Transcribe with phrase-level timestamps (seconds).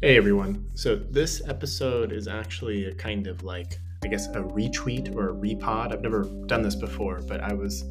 [0.00, 0.64] Hey everyone.
[0.74, 5.32] So this episode is actually a kind of like, I guess, a retweet or a
[5.32, 5.92] repod.
[5.92, 7.84] I've never done this before, but I was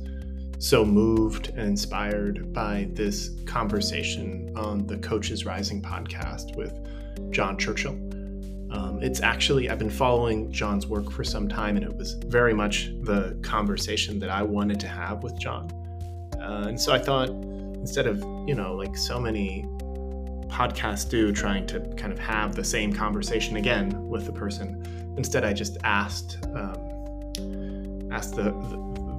[0.58, 6.80] so moved and inspired by this conversation on the Coaches Rising podcast with
[7.34, 7.96] John Churchill.
[8.72, 12.54] Um, it's actually, I've been following John's work for some time, and it was very
[12.54, 15.70] much the conversation that I wanted to have with John.
[16.40, 19.66] Uh, and so I thought, instead of, you know, like so many
[20.48, 24.84] podcasts do trying to kind of have the same conversation again with the person.
[25.18, 28.52] Instead, I just asked um, asked the,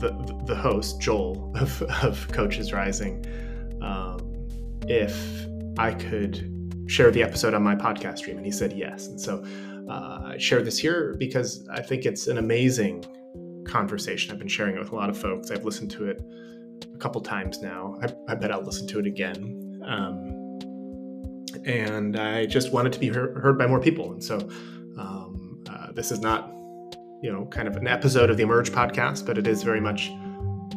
[0.01, 3.24] the, the the host Joel of, of Coaches Rising
[3.82, 4.18] um,
[4.88, 5.46] if
[5.78, 6.54] I could
[6.88, 9.06] share the episode on my podcast stream, and he said yes.
[9.09, 9.45] And so
[9.88, 13.04] uh, I share this here because I think it's an amazing
[13.66, 14.32] conversation.
[14.32, 15.51] I've been sharing it with a lot of folks.
[15.51, 16.23] I've listened to it
[16.92, 17.98] a couple times now.
[18.02, 19.82] I, I bet I'll listen to it again.
[19.87, 20.27] Um,
[21.69, 24.11] and I just wanted to be heard by more people.
[24.13, 24.38] And so
[24.99, 26.51] um, uh, this is not,
[27.23, 30.09] you know, kind of an episode of the Emerge podcast, but it is very much.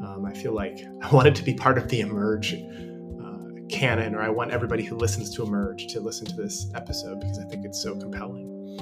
[0.04, 4.22] Um, I feel like I wanted to be part of the Emerge uh, canon, or
[4.22, 7.66] I want everybody who listens to Emerge to listen to this episode because I think
[7.66, 8.78] it's so compelling.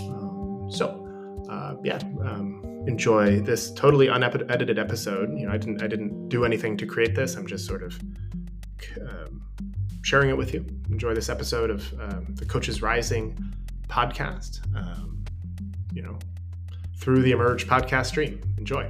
[0.00, 1.06] Um, so,
[1.50, 5.30] uh, yeah um, enjoy this totally unedited episode.
[5.38, 7.34] You know, I didn't I didn't do anything to create this.
[7.34, 8.00] I'm just sort of
[9.00, 9.29] um,
[10.02, 10.64] sharing it with you.
[10.90, 13.36] Enjoy this episode of um, the Coaches Rising
[13.88, 14.60] podcast.
[14.76, 15.24] Um,
[15.92, 16.18] you know,
[16.96, 18.40] through the Emerge podcast stream.
[18.58, 18.88] Enjoy.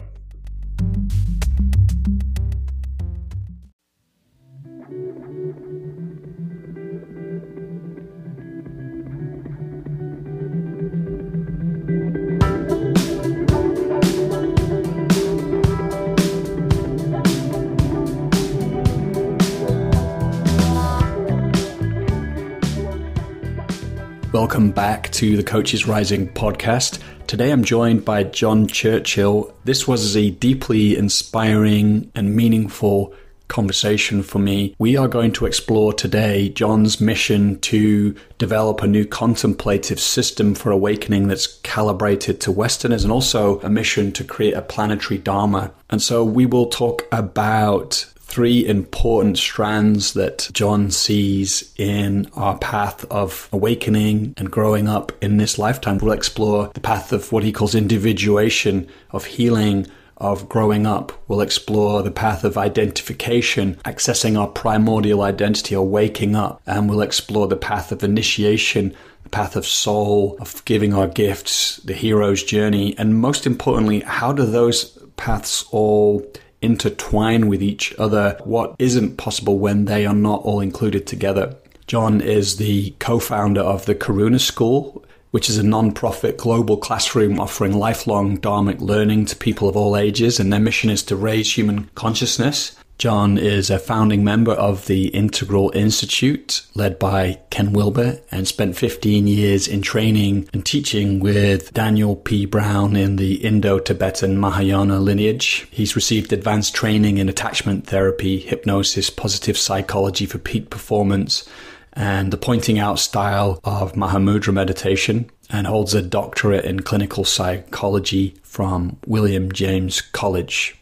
[24.40, 26.98] Welcome back to the Coaches Rising podcast.
[27.26, 29.54] Today I'm joined by John Churchill.
[29.64, 33.14] This was a deeply inspiring and meaningful
[33.48, 34.74] conversation for me.
[34.78, 40.70] We are going to explore today John's mission to develop a new contemplative system for
[40.72, 45.70] awakening that's calibrated to Westerners and also a mission to create a planetary Dharma.
[45.90, 53.04] And so we will talk about three important strands that John sees in our path
[53.10, 55.98] of awakening and growing up in this lifetime.
[55.98, 61.12] We'll explore the path of what he calls individuation, of healing, of growing up.
[61.26, 66.62] We'll explore the path of identification, accessing our primordial identity or waking up.
[66.66, 71.78] And we'll explore the path of initiation, the path of soul, of giving our gifts,
[71.78, 72.94] the hero's journey.
[72.96, 76.24] And most importantly, how do those paths all
[76.62, 81.56] intertwine with each other what isn't possible when they are not all included together.
[81.86, 87.40] John is the co founder of the Karuna School, which is a non-profit global classroom
[87.40, 91.56] offering lifelong Dharmic learning to people of all ages, and their mission is to raise
[91.56, 98.20] human consciousness John is a founding member of the Integral Institute, led by Ken Wilber,
[98.30, 102.44] and spent 15 years in training and teaching with Daniel P.
[102.44, 105.66] Brown in the Indo Tibetan Mahayana lineage.
[105.70, 111.48] He's received advanced training in attachment therapy, hypnosis, positive psychology for peak performance,
[111.94, 118.34] and the pointing out style of Mahamudra meditation, and holds a doctorate in clinical psychology
[118.42, 120.76] from William James College.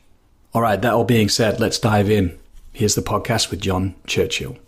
[0.59, 2.37] All right, that all being said, let's dive in.
[2.73, 4.59] Here's the podcast with John Churchill.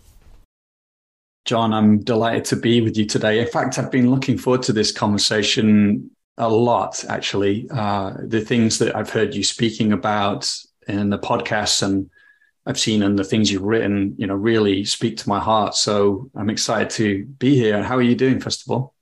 [1.43, 3.41] John, I'm delighted to be with you today.
[3.41, 7.67] In fact, I've been looking forward to this conversation a lot, actually.
[7.69, 10.49] Uh, the things that I've heard you speaking about
[10.87, 12.09] in the podcast and
[12.65, 15.75] I've seen and the things you've written, you know, really speak to my heart.
[15.75, 17.83] So I'm excited to be here.
[17.83, 18.93] How are you doing, first of all?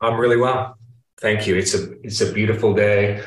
[0.00, 0.78] I'm really well.
[1.18, 1.56] Thank you.
[1.56, 3.24] It's a it's a beautiful day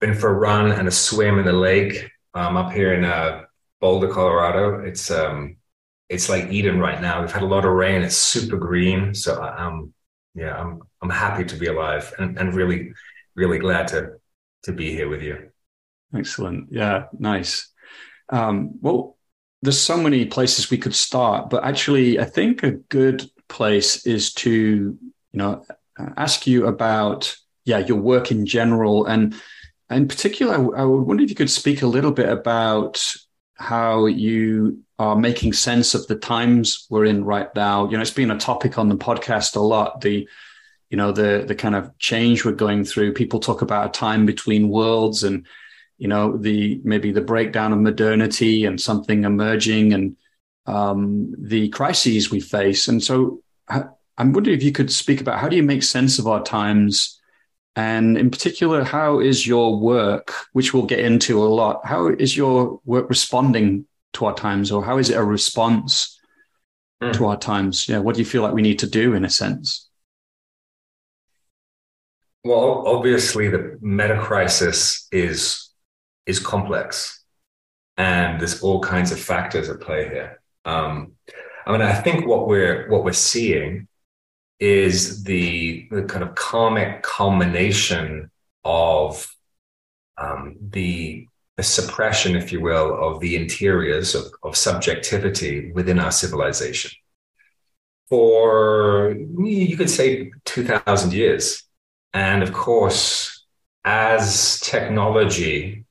[0.00, 3.42] been for a run and a swim in the lake um, up here in uh,
[3.80, 4.80] Boulder, Colorado.
[4.80, 5.56] It's um,
[6.08, 7.20] it's like Eden right now.
[7.20, 8.02] We've had a lot of rain.
[8.02, 9.14] It's super green.
[9.14, 9.92] So I'm
[10.34, 12.92] yeah, I'm I'm happy to be alive and, and really
[13.34, 14.18] really glad to
[14.64, 15.50] to be here with you.
[16.14, 16.68] Excellent.
[16.70, 17.70] Yeah, nice.
[18.30, 19.16] Um, well,
[19.62, 24.32] there's so many places we could start, but actually, I think a good place is
[24.34, 25.64] to you know
[26.16, 27.34] ask you about
[27.64, 29.34] yeah your work in general and
[29.90, 33.02] in particular, I wonder if you could speak a little bit about
[33.54, 37.88] how you are making sense of the times we're in right now.
[37.88, 40.00] You know, it's been a topic on the podcast a lot.
[40.00, 40.28] The
[40.90, 43.12] you know the the kind of change we're going through.
[43.12, 45.46] People talk about a time between worlds, and
[45.98, 50.16] you know the maybe the breakdown of modernity and something emerging, and
[50.66, 52.88] um, the crises we face.
[52.88, 56.26] And so, I'm wondering if you could speak about how do you make sense of
[56.26, 57.17] our times,
[57.76, 62.36] and in particular, how is your work, which we'll get into a lot, how is
[62.36, 66.18] your work responding to our times, or how is it a response
[67.02, 67.12] mm.
[67.14, 67.88] to our times?
[67.88, 69.88] Yeah, what do you feel like we need to do in a sense?
[72.44, 75.70] Well, obviously, the meta crisis is
[76.26, 77.24] is complex,
[77.96, 80.40] and there's all kinds of factors at play here.
[80.64, 81.12] Um,
[81.66, 83.88] I mean, I think what we're what we're seeing
[84.60, 88.30] is the, the kind of karmic culmination
[88.64, 89.34] of
[90.16, 91.26] um, the,
[91.56, 96.90] the suppression, if you will, of the interiors of, of subjectivity within our civilization.
[98.08, 99.14] For,
[99.44, 101.62] you could say, 2,000 years.
[102.14, 103.44] And of course,
[103.84, 105.84] as technology,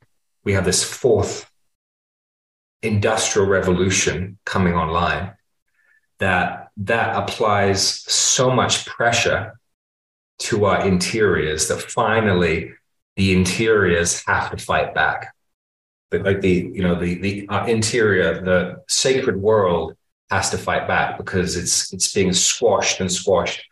[0.43, 1.49] we have this fourth
[2.81, 5.33] industrial revolution coming online
[6.19, 9.59] that that applies so much pressure
[10.39, 12.71] to our interiors that finally
[13.15, 15.33] the interiors have to fight back.
[16.11, 19.95] But like the you know the the uh, interior, the sacred world
[20.29, 23.65] has to fight back because it's it's being squashed and squashed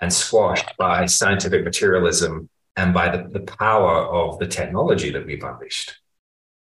[0.00, 5.44] and squashed by scientific materialism and by the, the power of the technology that we've
[5.44, 5.94] unleashed.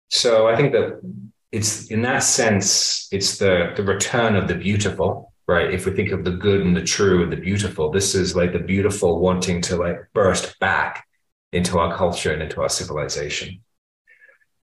[0.09, 0.99] So I think that
[1.51, 5.73] it's in that sense, it's the the return of the beautiful right?
[5.73, 8.53] If we think of the good and the true and the beautiful, this is like
[8.53, 11.05] the beautiful wanting to like burst back
[11.51, 13.61] into our culture and into our civilization.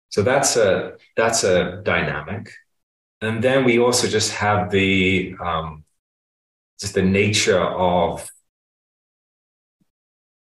[0.08, 2.50] So that's a that's a dynamic,
[3.20, 5.84] and then we also just have the um,
[6.80, 8.30] just the nature of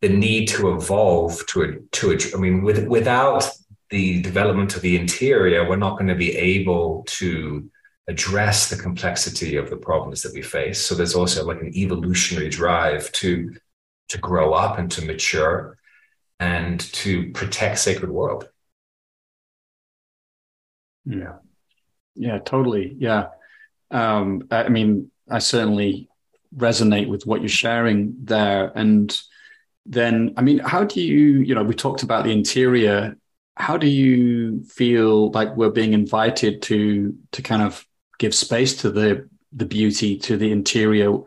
[0.02, 2.19] the need to evolve to a to.
[2.35, 3.49] I mean, with, without
[3.88, 7.70] the development of the interior, we're not going to be able to
[8.09, 10.79] address the complexity of the problems that we face.
[10.81, 13.55] So there's also like an evolutionary drive to
[14.09, 15.79] to grow up and to mature
[16.39, 18.51] and to protect sacred world.
[21.06, 21.37] Yeah.
[22.15, 22.95] Yeah, totally.
[22.99, 23.29] Yeah.
[23.91, 26.09] Um, I mean, I certainly
[26.57, 28.73] resonate with what you're sharing there.
[28.75, 29.17] And
[29.87, 33.17] then, I mean, how do you, you know, we talked about the interior.
[33.57, 37.87] How do you feel like we're being invited to to kind of
[38.19, 41.19] give space to the the beauty to the interior.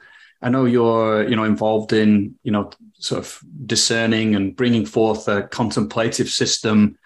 [0.41, 5.27] I know you're you know involved in you know sort of discerning and bringing forth
[5.27, 6.97] a contemplative system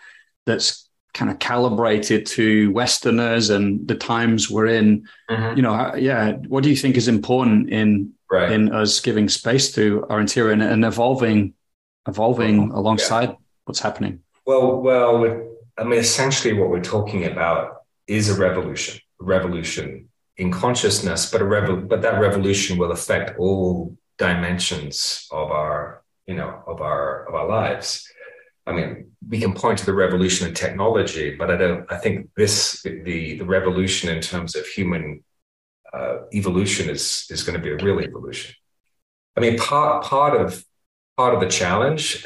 [0.45, 5.07] that's kind of calibrated to Westerners and the times we're in.
[5.29, 5.57] Mm-hmm.
[5.57, 6.33] You know, yeah.
[6.47, 8.51] What do you think is important in right.
[8.51, 11.53] in us giving space to our interior and, and evolving,
[12.07, 13.35] evolving alongside yeah.
[13.65, 14.21] what's happening?
[14.45, 15.47] Well, well,
[15.77, 21.45] I mean, essentially, what we're talking about is a revolution revolution in consciousness, but a
[21.45, 27.35] revo- but that revolution will affect all dimensions of our, you know, of our of
[27.35, 28.07] our lives.
[28.65, 31.91] I mean, we can point to the revolution in technology, but I don't.
[31.91, 35.23] I think this the the revolution in terms of human
[35.93, 38.55] uh, evolution is is going to be a real evolution.
[39.35, 40.63] I mean, part part of
[41.17, 42.25] part of the challenge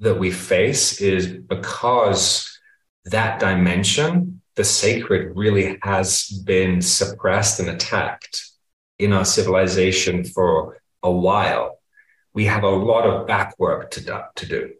[0.00, 2.58] that we face is because
[3.06, 8.50] that dimension the sacred really has been suppressed and attacked
[8.98, 11.78] in our civilization for a while.
[12.34, 14.18] We have a lot of back work to do.
[14.36, 14.74] To do.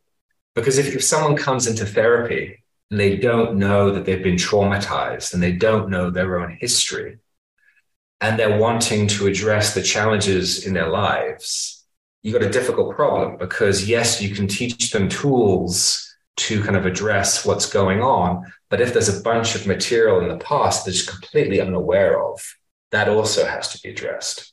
[0.55, 5.33] Because if, if someone comes into therapy and they don't know that they've been traumatized
[5.33, 7.19] and they don't know their own history,
[8.21, 11.87] and they're wanting to address the challenges in their lives,
[12.23, 16.87] you've got a difficult problem because, yes, you can teach them tools to kind of
[16.87, 18.51] address what's going on.
[18.69, 22.41] But if there's a bunch of material in the past that's completely unaware of,
[22.93, 24.53] that also has to be addressed.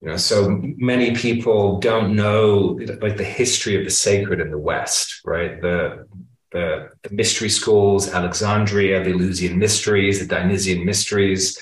[0.00, 4.58] You know, so many people don't know like the history of the sacred in the
[4.58, 5.60] West, right?
[5.60, 6.06] The
[6.54, 11.58] the, the mystery schools, Alexandria, the Eleusinian mysteries, the Dionysian mysteries,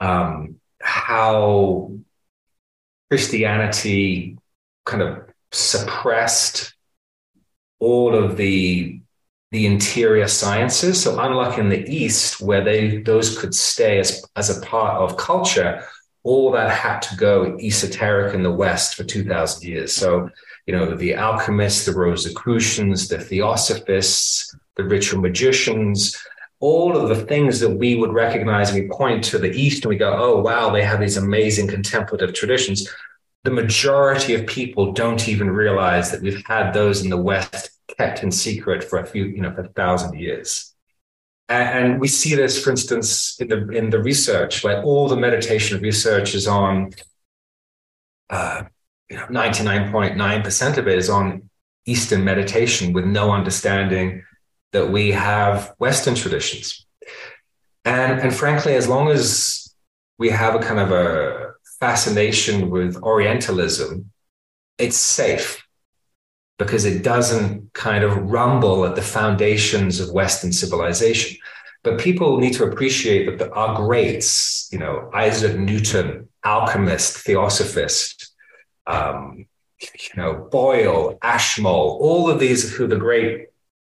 [0.00, 1.92] um, how
[3.10, 4.38] Christianity
[4.86, 6.74] kind of suppressed
[7.80, 9.00] all of the
[9.50, 11.02] the interior sciences.
[11.02, 15.16] So unlike in the East, where they those could stay as, as a part of
[15.16, 15.82] culture,
[16.22, 19.92] all that had to go esoteric in the West for 2,000 years.
[19.92, 20.30] So,
[20.66, 26.16] you know, the alchemists, the Rosicrucians, the theosophists, the ritual magicians,
[26.60, 29.96] all of the things that we would recognize, we point to the East and we
[29.96, 32.86] go, oh, wow, they have these amazing contemplative traditions
[33.44, 38.22] the majority of people don't even realize that we've had those in the West kept
[38.22, 40.74] in secret for a few, you know, for a thousand years.
[41.48, 45.80] And we see this, for instance, in the in the research, like all the meditation
[45.80, 46.90] research is on
[48.30, 48.62] uh,
[49.08, 51.50] you know, 99.9% of it is on
[51.84, 54.22] Eastern meditation with no understanding
[54.72, 56.86] that we have Western traditions.
[57.84, 59.74] And, and frankly, as long as
[60.18, 64.10] we have a kind of a fascination with Orientalism,
[64.78, 65.66] it's safe
[66.58, 71.38] because it doesn't kind of rumble at the foundations of Western civilization.
[71.82, 78.32] But people need to appreciate that the, our greats, you know, Isaac Newton, alchemist, theosophist,
[78.86, 79.46] um,
[79.80, 83.48] you know, Boyle, Ashmole, all of these who the great,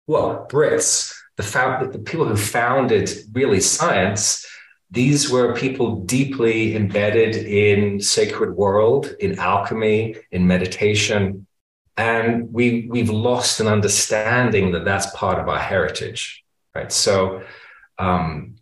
[0.06, 4.46] well, Brits, the, found, the people who founded really science,
[4.90, 11.46] these were people deeply embedded in sacred world, in alchemy, in meditation.
[11.98, 16.92] And we, we've lost an understanding that that's part of our heritage, right?
[16.92, 17.44] So
[17.98, 18.56] um,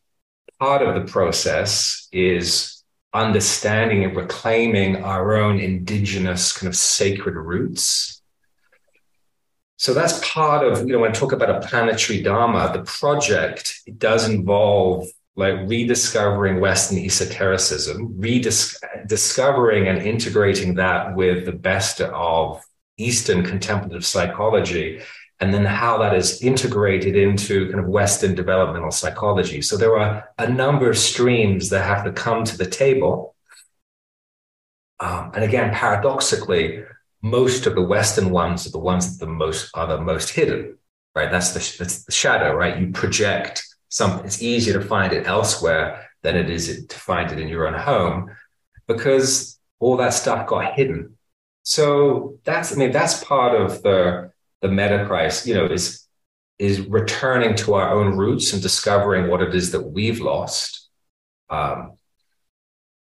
[0.60, 8.22] part of the process is understanding and reclaiming our own indigenous kind of sacred roots.
[9.78, 13.82] So that's part of, you know, when I talk about a planetary Dharma, the project,
[13.86, 22.64] it does involve like rediscovering Western esotericism, rediscovering and integrating that with the best of
[22.98, 25.02] Eastern contemplative psychology,
[25.42, 29.62] and then how that is integrated into kind of Western developmental psychology.
[29.62, 33.36] So there are a number of streams that have to come to the table.
[35.02, 36.86] Um, and again, paradoxically,
[37.22, 40.78] most of the Western ones are the ones that the most are the most hidden,
[41.14, 41.30] right?
[41.30, 42.80] That's the that's the shadow, right?
[42.80, 44.26] You project some.
[44.26, 47.80] It's easier to find it elsewhere than it is to find it in your own
[47.80, 48.32] home,
[48.88, 51.18] because all that stuff got hidden.
[51.64, 56.06] So that's I mean that's part of the the meta crisis, you know, is
[56.58, 60.90] is returning to our own roots and discovering what it is that we've lost.
[61.50, 61.98] Um,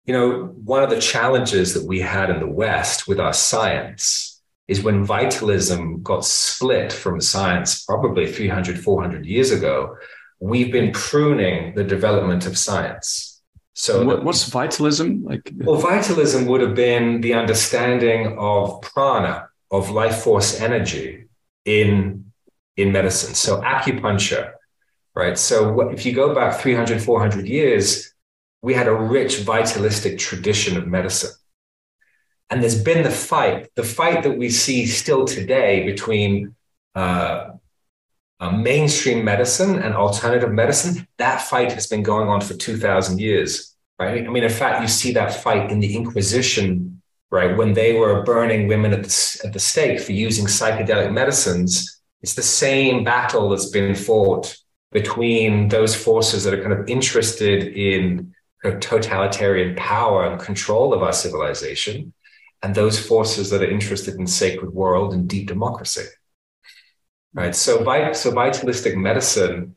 [0.05, 4.41] you know, one of the challenges that we had in the West with our science
[4.67, 9.95] is when vitalism got split from science probably 300, 400 years ago,
[10.39, 13.41] we've been pruning the development of science.
[13.73, 15.51] So, what, what's vitalism like?
[15.55, 21.27] Well, vitalism would have been the understanding of prana, of life force energy,
[21.65, 22.31] in
[22.77, 23.35] in medicine.
[23.35, 24.53] So acupuncture,
[25.15, 25.37] right?
[25.37, 28.13] So if you go back 300, 400 years,
[28.61, 31.31] we had a rich vitalistic tradition of medicine.
[32.49, 36.55] And there's been the fight, the fight that we see still today between
[36.95, 37.49] uh,
[38.39, 41.07] uh, mainstream medicine and alternative medicine.
[41.17, 44.25] That fight has been going on for 2,000 years, right?
[44.25, 46.97] I mean, in fact, you see that fight in the Inquisition
[47.29, 47.57] right?
[47.57, 52.35] When they were burning women at the, at the stake for using psychedelic medicines, it's
[52.35, 54.55] the same battle that's been fought
[54.91, 58.33] between those forces that are kind of interested in
[58.81, 62.13] totalitarian power and control of our civilization
[62.63, 66.03] and those forces that are interested in sacred world and deep democracy
[67.33, 69.75] right so, so vitalistic medicine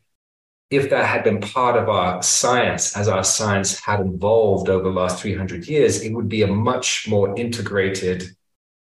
[0.71, 4.91] if that had been part of our science as our science had evolved over the
[4.95, 8.25] last 300 years, it would be a much more integrated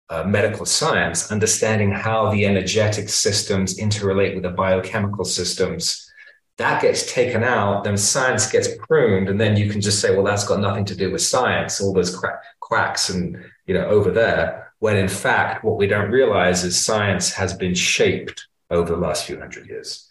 [0.08, 6.08] uh, medical science, understanding how the energetic systems interrelate with the biochemical systems.
[6.58, 10.24] That gets taken out, then science gets pruned, and then you can just say, well,
[10.24, 12.16] that's got nothing to do with science, all those
[12.60, 14.72] quacks and, you know, over there.
[14.78, 19.26] When in fact, what we don't realize is science has been shaped over the last
[19.26, 20.08] few hundred years.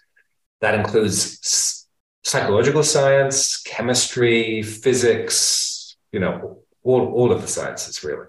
[0.62, 1.88] That includes
[2.24, 8.28] psychological science, chemistry, physics, you know, all, all of the sciences, really.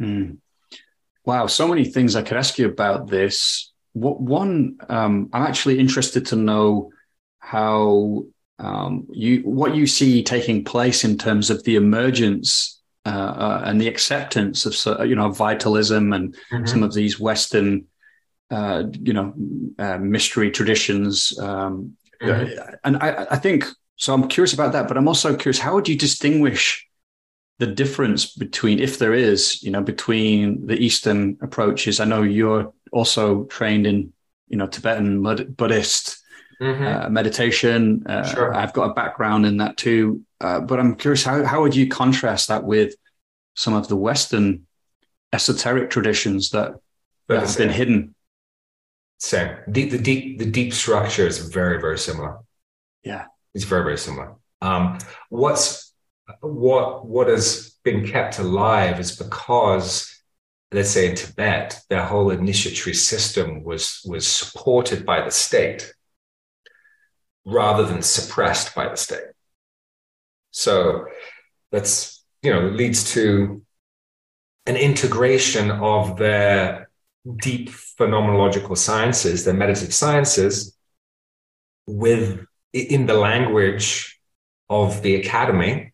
[0.00, 0.38] Mm.
[1.24, 3.72] Wow, so many things I could ask you about this.
[3.92, 6.90] What, one, um, I'm actually interested to know
[7.38, 8.24] how
[8.58, 13.80] um, you what you see taking place in terms of the emergence uh, uh, and
[13.80, 16.66] the acceptance of you know vitalism and mm-hmm.
[16.66, 17.84] some of these Western
[18.50, 19.34] uh, you know,
[19.78, 21.38] uh, mystery traditions.
[21.38, 22.74] Um, mm-hmm.
[22.84, 24.14] And I, I think so.
[24.14, 26.86] I'm curious about that, but I'm also curious how would you distinguish
[27.58, 32.00] the difference between, if there is, you know, between the Eastern approaches?
[32.00, 34.12] I know you're also trained in,
[34.48, 36.22] you know, Tibetan Buddhist
[36.60, 36.86] mm-hmm.
[36.86, 38.06] uh, meditation.
[38.06, 38.54] Uh, sure.
[38.54, 40.22] I've got a background in that too.
[40.40, 42.94] Uh, but I'm curious, how, how would you contrast that with
[43.54, 44.66] some of the Western
[45.32, 46.74] esoteric traditions that,
[47.28, 48.14] that have been hidden
[49.18, 49.56] same.
[49.68, 52.38] The, the deep the deep structure is very very similar.
[53.02, 54.34] Yeah, it's very very similar.
[54.60, 55.94] Um, what's
[56.40, 60.12] what what has been kept alive is because
[60.72, 65.92] let's say in Tibet, their whole initiatory system was was supported by the state
[67.44, 69.30] rather than suppressed by the state.
[70.50, 71.06] So
[71.70, 73.62] that's you know leads to
[74.66, 76.85] an integration of their
[77.40, 80.76] deep phenomenological sciences, the meditative sciences,
[81.86, 84.20] with in the language
[84.68, 85.92] of the academy,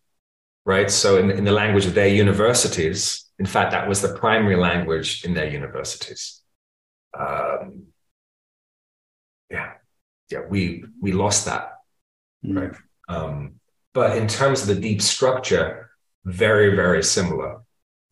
[0.65, 0.91] right?
[0.91, 3.31] So in, in the language of their universities.
[3.39, 6.41] In fact, that was the primary language in their universities.
[7.19, 7.89] Um,
[9.51, 9.73] yeah,
[10.31, 11.73] yeah, we we lost that,
[12.45, 12.59] mm.
[12.59, 12.77] right?
[13.09, 13.61] Um,
[13.93, 15.91] but in terms of the deep structure,
[16.25, 17.61] very very similar.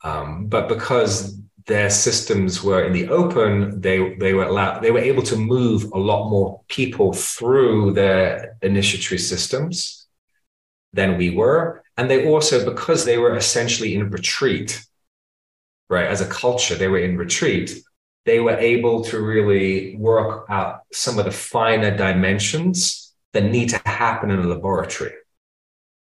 [0.03, 5.01] Um, but because their systems were in the open, they they were allowed they were
[5.01, 10.07] able to move a lot more people through their initiatory systems
[10.93, 11.83] than we were.
[11.97, 14.85] And they also, because they were essentially in retreat,
[15.89, 17.83] right, as a culture, they were in retreat,
[18.25, 23.81] they were able to really work out some of the finer dimensions that need to
[23.87, 25.13] happen in a laboratory.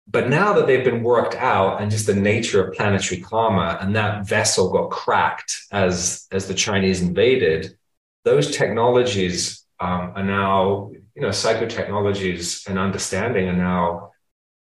[0.08, 3.96] But now that they've been worked out and just the nature of planetary karma and
[3.96, 7.78] that vessel got cracked as, as the Chinese invaded,
[8.26, 14.12] those technologies um, are now, you know, psychotechnologies and understanding are now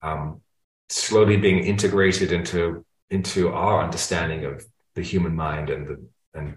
[0.02, 0.40] um,
[0.88, 6.56] slowly being integrated into into our understanding of the human mind and the and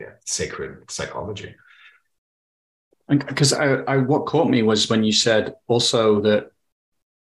[0.00, 1.54] yeah, sacred psychology.
[3.08, 6.50] Because I, I, what caught me was when you said also that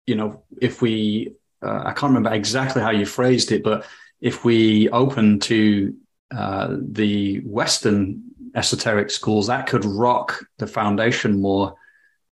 [0.08, 3.86] you know, if we, uh, I can't remember exactly how you phrased it, but
[4.20, 5.96] if we open to
[6.32, 8.24] uh, the Western
[8.56, 11.76] esoteric schools, that could rock the foundation more.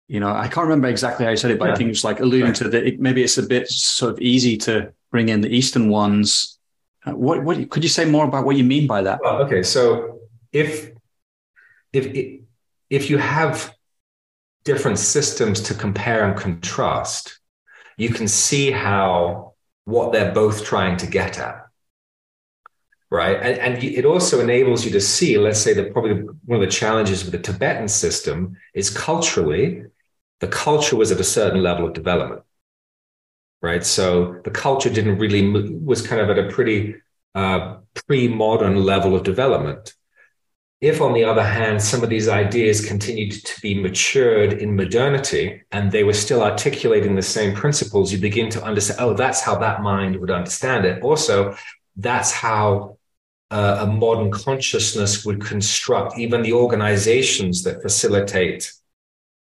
[0.07, 1.73] You know, I can't remember exactly how you said it, but yeah.
[1.73, 2.57] I think it's like alluding right.
[2.57, 2.87] to that.
[2.87, 6.59] It, maybe it's a bit sort of easy to bring in the Eastern ones.
[7.05, 9.21] Uh, what, what could you say more about what you mean by that?
[9.23, 10.21] Well, okay, so
[10.53, 10.93] if
[11.93, 12.41] if
[12.91, 13.75] if you have
[14.65, 17.41] different systems to compare and contrast,
[17.97, 21.59] you can see how what they're both trying to get at
[23.11, 23.37] right?
[23.37, 26.73] And, and it also enables you to see let's say that probably one of the
[26.73, 29.85] challenges with the tibetan system is culturally
[30.41, 32.43] the culture was at a certain level of development
[33.63, 33.85] right?
[33.85, 36.97] So the culture didn't really was kind of at a pretty
[37.35, 37.77] uh,
[38.07, 39.95] pre-modern level of development
[40.83, 45.63] if, on the other hand, some of these ideas continued to be matured in modernity
[45.71, 49.55] and they were still articulating the same principles, you begin to understand, oh, that's how
[49.59, 51.01] that mind would understand it.
[51.01, 51.57] Also,
[51.95, 52.99] that's how
[53.53, 58.73] uh, a modern consciousness would construct even the organizations that facilitate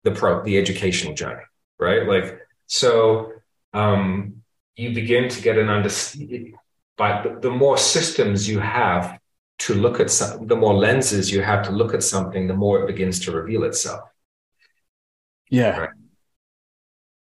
[0.04, 1.42] the pro the educational journey,
[1.80, 2.08] right?
[2.08, 3.32] Like, so
[3.74, 4.44] um,
[4.76, 6.54] you begin to get an understanding.
[6.96, 9.18] But the more systems you have
[9.60, 12.84] to look at some, the more lenses you have to look at something, the more
[12.84, 14.02] it begins to reveal itself.
[15.50, 15.78] Yeah.
[15.78, 15.90] Right?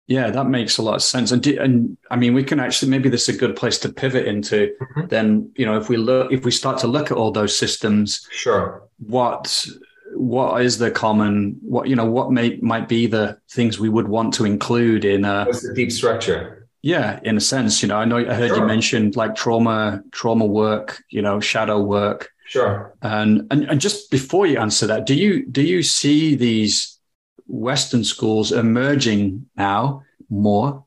[0.07, 1.33] Yeah, that makes a lot of sense.
[1.33, 3.93] And, do, and I mean, we can actually maybe this is a good place to
[3.93, 4.75] pivot into.
[4.81, 5.07] Mm-hmm.
[5.09, 8.27] Then you know, if we look, if we start to look at all those systems,
[8.31, 8.83] sure.
[8.99, 9.67] What
[10.15, 11.57] what is the common?
[11.63, 12.05] What you know?
[12.05, 15.73] What may might be the things we would want to include in a What's the
[15.73, 16.62] deep structure?
[16.83, 18.59] Yeah, in a sense, you know, I know I heard sure.
[18.59, 22.31] you mentioned like trauma, trauma work, you know, shadow work.
[22.47, 22.95] Sure.
[23.01, 26.99] And, and and just before you answer that, do you do you see these
[27.47, 30.85] Western schools emerging now more?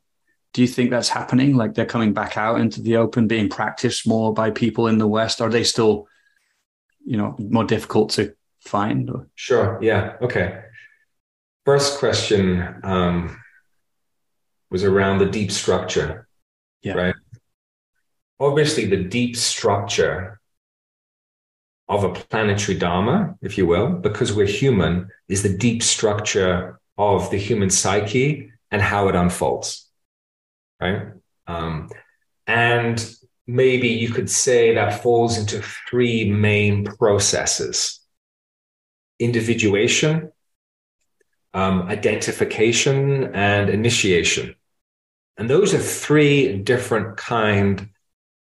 [0.52, 1.56] Do you think that's happening?
[1.56, 5.08] Like they're coming back out into the open, being practiced more by people in the
[5.08, 5.42] West?
[5.42, 6.08] Are they still,
[7.06, 9.10] you know, more difficult to find?
[9.10, 9.28] Or?
[9.36, 9.80] Sure.
[9.82, 10.18] Yeah.
[10.22, 10.62] Okay.
[11.66, 12.80] First question.
[12.84, 13.40] Um,
[14.70, 16.28] was around the deep structure.
[16.82, 16.94] Yeah.
[16.94, 17.16] Right.
[18.40, 20.40] Obviously, the deep structure
[21.88, 27.30] of a planetary dharma, if you will, because we're human, is the deep structure of
[27.30, 29.88] the human psyche and how it unfolds.
[30.82, 31.08] Right.
[31.48, 31.90] Um,
[32.48, 33.16] and
[33.48, 38.00] maybe you could say that falls into three main processes
[39.18, 40.32] individuation,
[41.56, 44.54] um, identification, and initiation.
[45.38, 47.90] And those are three different kind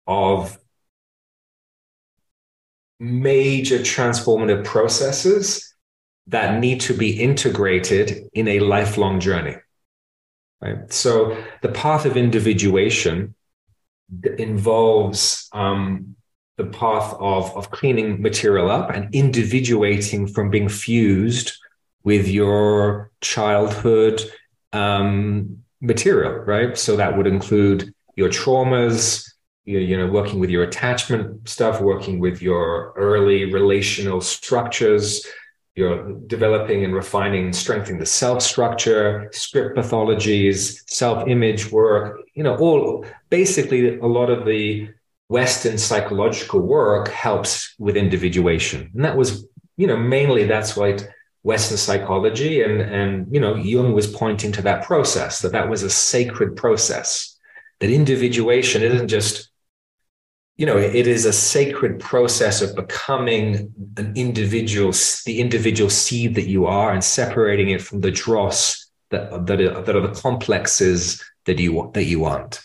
[0.07, 0.57] of
[2.99, 5.75] major transformative processes
[6.27, 9.57] that need to be integrated in a lifelong journey.
[10.59, 10.91] Right?
[10.91, 13.35] So the path of individuation
[14.39, 16.15] involves um,
[16.57, 21.55] the path of, of cleaning material up and individuating from being fused
[22.05, 24.21] with your childhood
[24.71, 26.77] um, material, right?
[26.77, 29.27] So that would include your traumas,
[29.65, 35.25] you, you know, working with your attachment stuff, working with your early relational structures,
[35.75, 42.43] you're developing and refining and strengthening the self structure, script pathologies, self image work, you
[42.43, 44.87] know, all basically a lot of the
[45.27, 48.91] Western psychological work helps with individuation.
[48.93, 51.05] And that was, you know, mainly that's what
[51.45, 55.83] Western psychology and, and, you know, Jung was pointing to that process, that that was
[55.83, 57.37] a sacred process,
[57.79, 59.49] that individuation isn't just,
[60.57, 64.91] you know, it is a sacred process of becoming an individual,
[65.27, 69.83] the individual seed that you are and separating it from the dross that, that, are,
[69.83, 72.59] that are the complexes that you, that you want.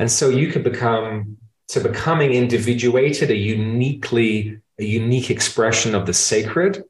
[0.00, 1.36] And so you can become
[1.68, 6.82] to becoming individuated, a uniquely a unique expression of the sacred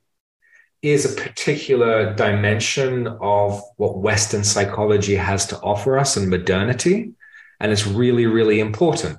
[0.83, 7.13] is a particular dimension of what Western psychology has to offer us and modernity.
[7.61, 9.19] And it's really, really important.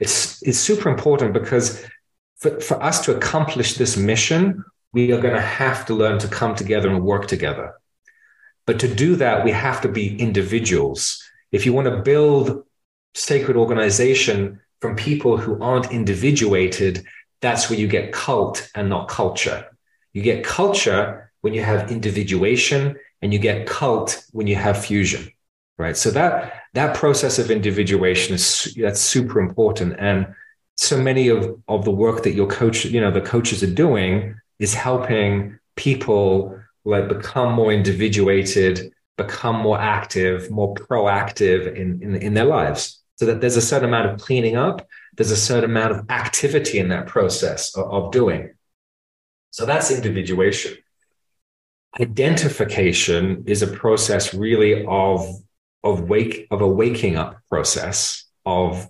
[0.00, 1.84] It's, it's super important because
[2.38, 6.28] for, for us to accomplish this mission, we are going to have to learn to
[6.28, 7.74] come together and work together.
[8.66, 11.22] But to do that, we have to be individuals.
[11.52, 12.64] If you want to build
[13.14, 17.04] sacred organization from people who aren't individuated,
[17.40, 19.66] that's where you get cult and not culture.
[20.18, 25.30] You get culture when you have individuation, and you get cult when you have fusion,
[25.78, 25.96] right?
[25.96, 30.26] So that that process of individuation is that's super important, and
[30.74, 34.34] so many of of the work that your coach, you know, the coaches are doing
[34.58, 42.34] is helping people like become more individuated, become more active, more proactive in in, in
[42.34, 45.92] their lives so that there's a certain amount of cleaning up, there's a certain amount
[45.92, 48.50] of activity in that process of, of doing.
[49.50, 50.76] So that's individuation.
[52.00, 55.26] Identification is a process really of,
[55.82, 58.88] of wake of a waking up process of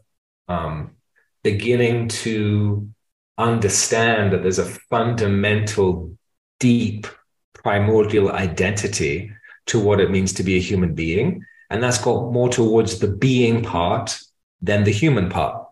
[0.49, 0.97] um,
[1.43, 2.89] beginning to
[3.37, 6.17] understand that there's a fundamental,
[6.59, 7.07] deep,
[7.55, 9.33] primordial identity
[9.67, 13.09] to what it means to be a human being and that's got more towards the
[13.09, 14.19] being part
[14.63, 15.67] than the human part.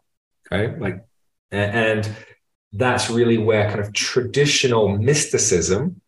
[0.53, 0.79] Okay.
[0.79, 1.05] Like,
[1.51, 2.09] and
[2.72, 6.00] that's really where kind of traditional mysticism,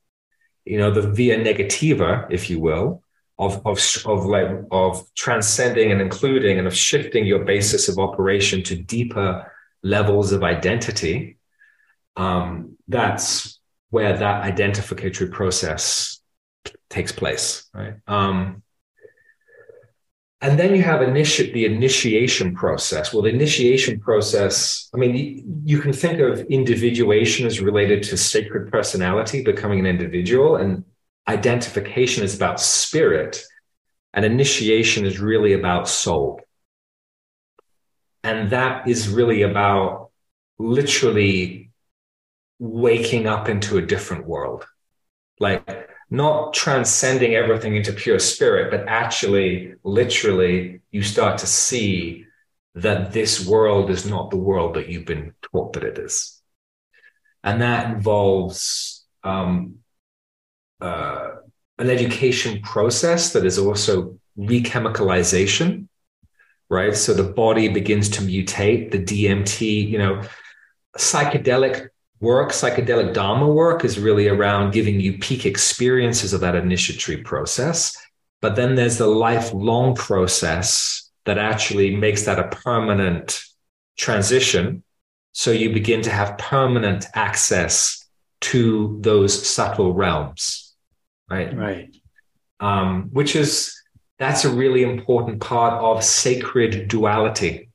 [0.64, 3.02] you know, the via negativa, if you will,
[3.38, 8.62] of, of, of like, of transcending and including and of shifting your basis of operation
[8.64, 9.50] to deeper
[9.82, 11.38] levels of identity.
[12.16, 16.20] Um, that's where that identificatory process
[16.90, 17.94] takes place, right?
[18.06, 18.62] Um,
[20.40, 23.12] and then you have initi- the initiation process.
[23.12, 28.70] Well, the initiation process, I mean, you can think of individuation as related to sacred
[28.70, 30.84] personality, becoming an individual, and
[31.26, 33.42] identification is about spirit,
[34.14, 36.40] and initiation is really about soul.
[38.22, 40.10] And that is really about
[40.58, 41.70] literally
[42.60, 44.66] waking up into a different world.
[45.40, 52.24] Like not transcending everything into pure spirit, but actually, literally, you start to see
[52.74, 56.40] that this world is not the world that you've been taught that it is.
[57.44, 59.76] And that involves um,
[60.80, 61.30] uh,
[61.78, 65.88] an education process that is also rechemicalization,
[66.70, 66.96] right?
[66.96, 70.22] So the body begins to mutate, the DMT, you know,
[70.96, 71.88] psychedelic
[72.20, 77.96] work, psychedelic Dharma work, is really around giving you peak experiences of that initiatory process.
[78.40, 83.42] But then there's the lifelong process that actually makes that a permanent
[83.96, 84.82] transition.
[85.32, 88.04] So you begin to have permanent access
[88.40, 90.74] to those subtle realms,
[91.28, 91.54] right?
[91.54, 91.96] Right.
[92.60, 93.74] Um, which is
[94.18, 97.67] that's a really important part of sacred duality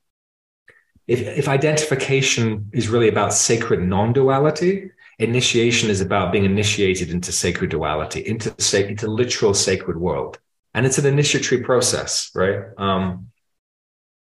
[1.07, 7.69] if, if identification is really about sacred non-duality, initiation is about being initiated into sacred
[7.69, 8.49] duality, into
[8.89, 10.39] into literal sacred world,
[10.73, 12.61] and it's an initiatory process, right?
[12.77, 13.27] Um,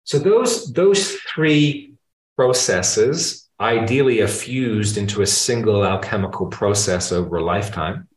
[0.04, 1.94] so those those three
[2.36, 8.08] processes ideally are fused into a single alchemical process over a lifetime.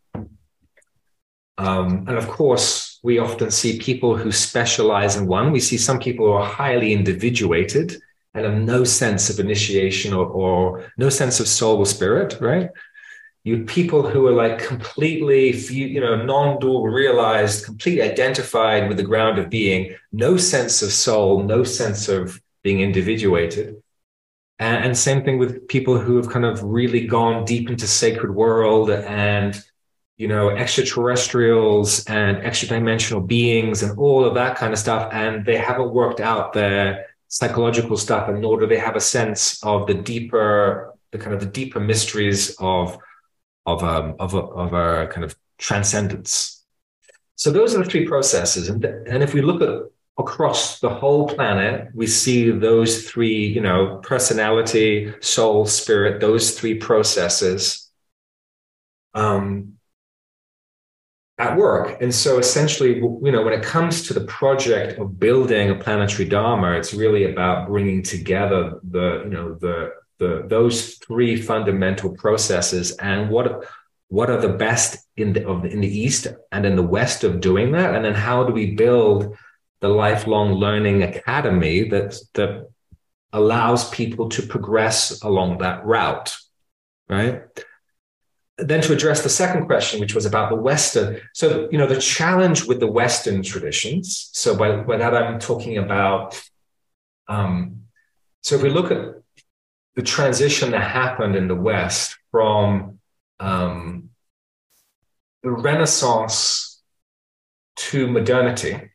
[1.58, 5.52] Um, and of course, we often see people who specialize in one.
[5.52, 7.96] We see some people who are highly individuated
[8.34, 12.70] and have no sense of initiation or, or no sense of soul or spirit, right?
[13.44, 19.38] You people who are like completely, you know, non-dual realized, completely identified with the ground
[19.38, 23.82] of being, no sense of soul, no sense of being individuated.
[24.58, 28.32] And, and same thing with people who have kind of really gone deep into sacred
[28.32, 29.60] world and
[30.18, 35.10] you know, extraterrestrials and extra dimensional beings and all of that kind of stuff.
[35.12, 39.64] And they haven't worked out their psychological stuff and nor do they have a sense
[39.64, 42.98] of the deeper the kind of the deeper mysteries of
[43.64, 46.62] of um of a, of a kind of transcendence.
[47.36, 51.26] So those are the three processes and and if we look at across the whole
[51.26, 57.90] planet, we see those three, you know, personality, soul, spirit, those three processes.
[59.14, 59.71] Um,
[61.42, 62.00] at work.
[62.00, 66.28] And so essentially, you know, when it comes to the project of building a planetary
[66.28, 72.92] dharma, it's really about bringing together the, you know, the, the those three fundamental processes
[72.92, 73.64] and what
[74.08, 77.24] what are the best in the of the, in the east and in the west
[77.24, 79.36] of doing that and then how do we build
[79.80, 82.68] the lifelong learning academy that that
[83.32, 86.36] allows people to progress along that route
[87.08, 87.42] right
[88.68, 92.00] then to address the second question which was about the western so you know the
[92.00, 96.40] challenge with the western traditions so by, by that i'm talking about
[97.28, 97.82] um,
[98.42, 99.14] so if we look at
[99.94, 102.98] the transition that happened in the west from
[103.40, 104.10] um,
[105.42, 106.82] the renaissance
[107.76, 108.92] to modernity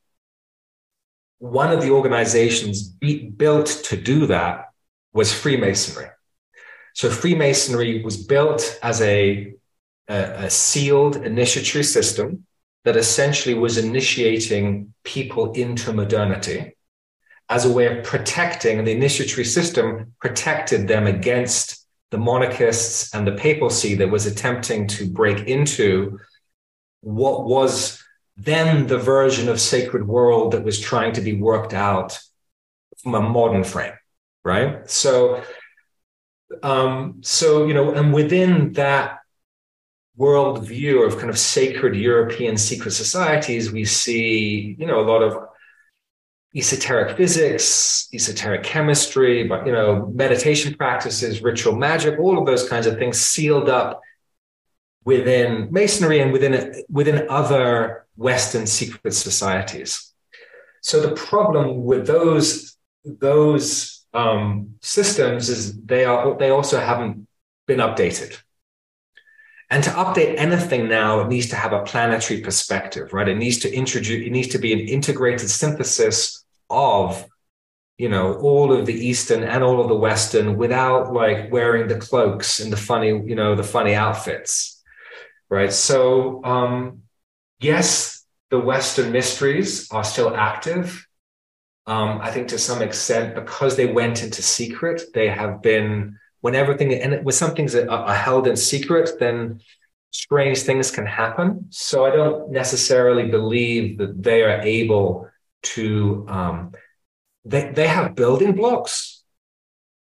[1.40, 4.72] one of the organizations be, built to do that
[5.14, 6.08] was Freemasonry.
[6.98, 9.54] So Freemasonry was built as a,
[10.08, 12.48] a, a sealed initiatory system
[12.86, 16.76] that essentially was initiating people into modernity
[17.50, 23.28] as a way of protecting and the initiatory system protected them against the monarchists and
[23.28, 26.18] the papacy that was attempting to break into
[27.02, 28.04] what was
[28.38, 32.18] then the version of sacred world that was trying to be worked out
[33.04, 33.94] from a modern frame,
[34.44, 34.90] right?
[34.90, 35.44] So,
[36.64, 39.20] um, so you know, and within that
[40.18, 45.48] worldview of kind of sacred European secret societies, we see, you know, a lot of
[46.56, 52.88] esoteric physics, esoteric chemistry, but you know, meditation practices, ritual magic, all of those kinds
[52.88, 54.02] of things sealed up
[55.04, 60.14] within masonry and within within other Western secret societies.
[60.82, 67.28] So the problem with those those um, systems is they are they also haven't
[67.68, 68.38] been updated.
[69.70, 73.28] And to update anything now, it needs to have a planetary perspective, right?
[73.28, 77.26] It needs to introduce, it needs to be an integrated synthesis of,
[77.98, 82.00] you know, all of the Eastern and all of the Western without like wearing the
[82.00, 84.82] cloaks and the funny, you know, the funny outfits,
[85.50, 85.74] right?
[85.74, 87.02] So, um,
[87.60, 91.07] yes, the Western mysteries are still active.
[91.88, 96.54] Um, I think to some extent, because they went into secret, they have been, when
[96.54, 99.62] everything, and when some things are, are held in secret, then
[100.12, 101.68] strange things can happen.
[101.70, 105.30] So I don't necessarily believe that they are able
[105.64, 106.74] to, um,
[107.46, 109.24] they, they have building blocks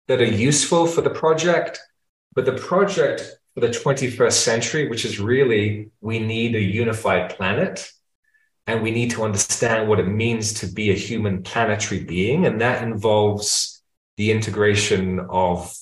[0.08, 1.80] that are useful for the project,
[2.34, 7.92] but the project for the 21st century, which is really we need a unified planet.
[8.70, 12.46] And we need to understand what it means to be a human planetary being.
[12.46, 13.82] And that involves
[14.16, 15.76] the integration of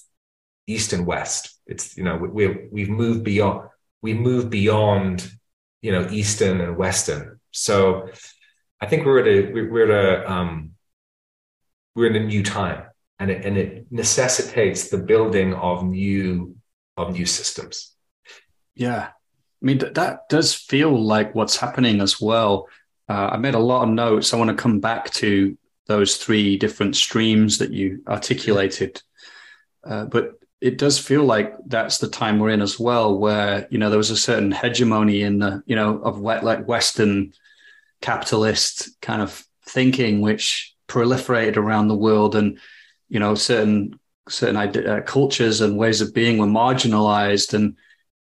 [0.67, 1.59] East and West.
[1.67, 3.67] It's, you know, we, we've moved beyond,
[4.01, 5.29] we move beyond,
[5.81, 7.41] you know, Eastern and Western.
[7.51, 8.07] So
[8.79, 10.71] I think we're at a, we're at a, um,
[11.93, 12.85] we're in a new time
[13.19, 16.55] and it, and it necessitates the building of new
[16.95, 17.93] of new systems.
[18.75, 19.09] Yeah.
[19.61, 22.67] I mean, that does feel like what's happening as well.
[23.09, 24.33] Uh, I made a lot of notes.
[24.33, 29.01] I want to come back to those three different streams that you articulated.
[29.83, 33.77] Uh, but it does feel like that's the time we're in as well, where, you
[33.77, 37.31] know, there was a certain hegemony in the, you know, of like Western
[38.01, 42.59] capitalist kind of thinking, which proliferated around the world and,
[43.07, 47.77] you know, certain certain uh, cultures and ways of being were marginalized and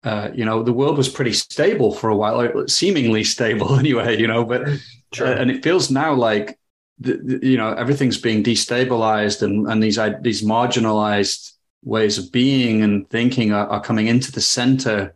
[0.03, 4.27] uh, you know the world was pretty stable for a while seemingly stable anyway you
[4.27, 4.67] know but
[5.13, 5.27] sure.
[5.27, 6.57] uh, and it feels now like
[6.99, 12.81] the, the, you know everything's being destabilized and and these these marginalized ways of being
[12.81, 15.13] and thinking are, are coming into the center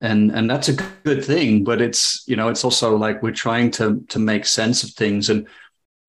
[0.00, 3.70] and and that's a good thing but it's you know it's also like we're trying
[3.70, 5.46] to to make sense of things and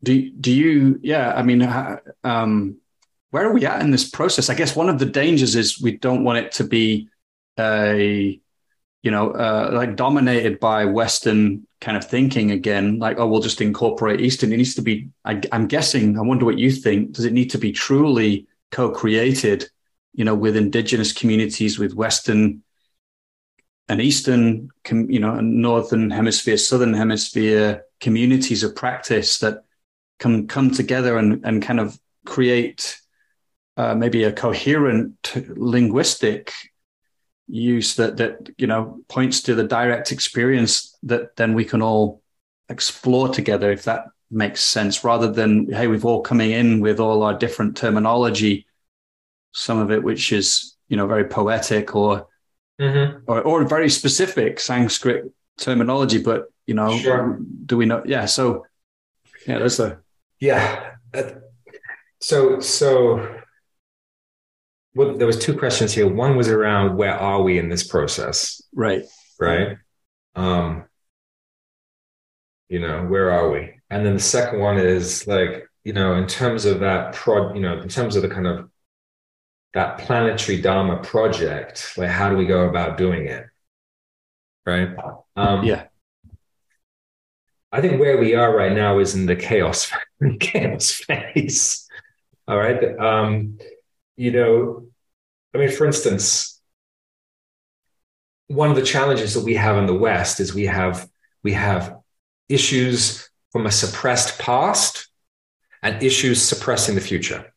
[0.03, 1.61] do do you yeah i mean
[2.23, 2.77] um
[3.33, 4.51] where are we at in this process?
[4.51, 7.09] I guess one of the dangers is we don't want it to be
[7.59, 8.39] a,
[9.01, 12.99] you know, uh, like dominated by Western kind of thinking again.
[12.99, 14.53] Like, oh, we'll just incorporate Eastern.
[14.53, 15.09] It needs to be.
[15.25, 16.17] I, I'm guessing.
[16.17, 17.11] I wonder what you think.
[17.11, 19.69] Does it need to be truly co-created?
[20.13, 22.63] You know, with indigenous communities, with Western
[23.89, 29.63] and Eastern, you know, Northern Hemisphere, Southern Hemisphere communities of practice that
[30.19, 32.99] can come together and and kind of create
[33.77, 36.53] uh, maybe a coherent linguistic
[37.53, 42.21] use that that you know points to the direct experience that then we can all
[42.69, 47.21] explore together if that makes sense rather than, hey, we've all coming in with all
[47.23, 48.65] our different terminology,
[49.51, 52.27] some of it which is, you know, very poetic or
[52.81, 53.19] mm-hmm.
[53.27, 57.39] or, or very specific Sanskrit terminology, but you know, sure.
[57.65, 58.01] do we know?
[58.05, 58.25] Yeah.
[58.25, 58.65] So
[59.47, 59.99] yeah, that's a
[60.39, 60.91] yeah.
[61.13, 61.23] Uh,
[62.19, 63.41] so so
[64.95, 66.07] well, there was two questions here.
[66.07, 68.61] One was around where are we in this process?
[68.73, 69.03] Right.
[69.39, 69.77] Right.
[70.35, 70.85] Um,
[72.69, 73.73] you know, where are we?
[73.89, 77.61] And then the second one is like, you know, in terms of that prod, you
[77.61, 78.69] know, in terms of the kind of
[79.73, 83.45] that planetary Dharma project, like how do we go about doing it?
[84.65, 84.89] Right.
[85.35, 85.87] Um, yeah.
[87.71, 89.91] I think where we are right now is in the chaos,
[90.39, 91.87] chaos phase.
[92.47, 92.97] All right.
[92.99, 93.57] Um,
[94.15, 94.87] you know,
[95.53, 96.61] I mean, for instance,
[98.47, 101.07] one of the challenges that we have in the West is we have
[101.43, 101.97] we have
[102.49, 105.07] issues from a suppressed past
[105.81, 107.53] and issues suppressing the future.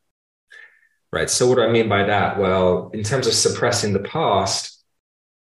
[1.13, 1.31] Right.
[1.31, 2.39] So what do I mean by that?
[2.39, 4.83] Well, in terms of suppressing the past,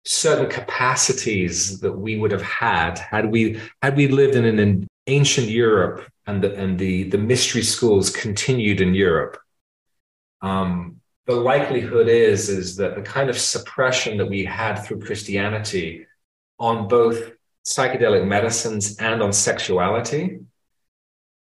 [0.06, 5.48] certain capacities that we would have had had we had we lived in an ancient
[5.48, 9.38] Europe and the and the the mystery schools continued in Europe
[10.42, 10.97] um,
[11.28, 16.08] the likelihood is is that the kind of suppression that we had through Christianity
[16.58, 17.34] on both
[17.66, 20.40] psychedelic medicines and on sexuality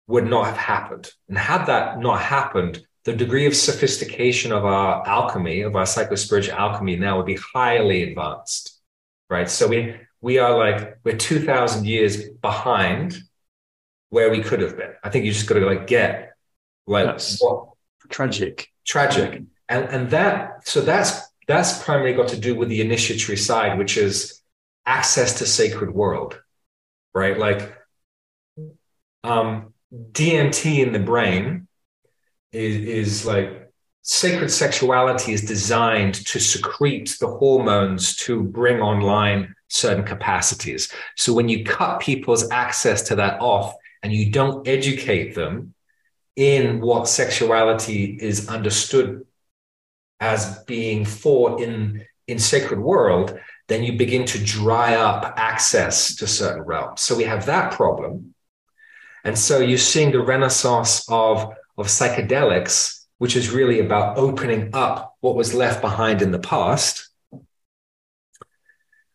[0.07, 1.09] would not have happened.
[1.29, 6.53] And had that not happened, the degree of sophistication of our alchemy, of our psychospiritual
[6.53, 8.81] alchemy now would be highly advanced.
[9.29, 9.49] Right.
[9.49, 13.17] So we we are like we're 2000 years behind
[14.09, 14.91] where we could have been.
[15.03, 16.33] I think you just got to like get
[16.85, 17.69] like That's what
[18.09, 19.43] tragic tragic.
[19.69, 23.97] And, and that, so that's, that's primarily got to do with the initiatory side, which
[23.97, 24.41] is
[24.85, 26.41] access to sacred world,
[27.13, 27.37] right?
[27.37, 27.77] Like
[29.23, 31.67] um, DMT in the brain
[32.51, 40.03] is, is like sacred sexuality is designed to secrete the hormones to bring online certain
[40.03, 40.91] capacities.
[41.15, 45.73] So when you cut people's access to that off and you don't educate them
[46.35, 49.25] in what sexuality is understood
[50.19, 56.25] as being for in in sacred world then you begin to dry up access to
[56.25, 57.01] certain realms.
[57.01, 58.33] So we have that problem.
[59.23, 65.17] And so you're seeing the renaissance of of psychedelics which is really about opening up
[65.19, 67.09] what was left behind in the past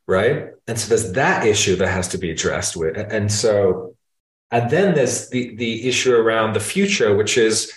[0.07, 0.51] right?
[0.67, 2.97] And so there's that issue that has to be addressed with.
[2.97, 3.97] And so
[4.51, 7.73] and then there's the, the issue around the future, which is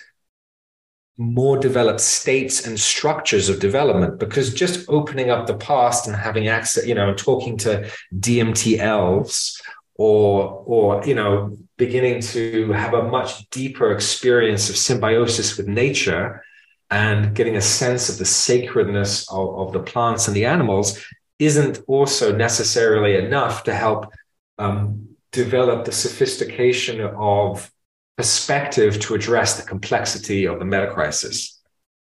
[1.18, 6.48] more developed states and structures of development because just opening up the past and having
[6.48, 9.60] access, you know, talking to DMT elves
[9.98, 16.44] or or you know beginning to have a much deeper experience of symbiosis with nature
[16.90, 21.04] and getting a sense of the sacredness of, of the plants and the animals
[21.40, 24.12] isn't also necessarily enough to help
[24.58, 27.72] um, develop the sophistication of
[28.18, 31.62] perspective to address the complexity of the meta crisis.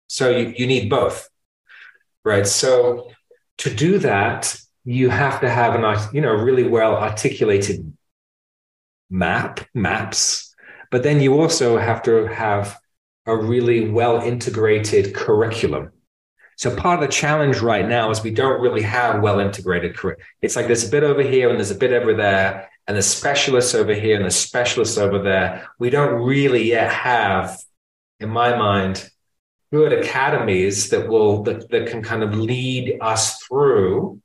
[0.07, 1.27] So you, you need both,
[2.23, 2.45] right?
[2.45, 3.11] So
[3.59, 7.91] to do that, you have to have an you know really well articulated
[9.09, 10.55] map maps,
[10.91, 12.77] but then you also have to have
[13.25, 15.91] a really well integrated curriculum.
[16.57, 20.25] So part of the challenge right now is we don't really have well integrated curriculum.
[20.41, 23.01] It's like there's a bit over here and there's a bit over there, and the
[23.01, 25.67] specialists over here and the specialists over there.
[25.79, 27.59] We don't really yet have,
[28.19, 29.09] in my mind,
[29.71, 34.21] good academies that will that, that can kind of lead us through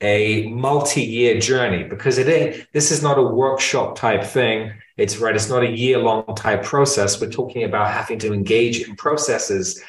[0.00, 1.84] a multi-year journey.
[1.84, 4.72] Because it ain't this is not a workshop type thing.
[4.96, 7.20] It's right it's not a year long type process.
[7.20, 9.82] We're talking about having to engage in processes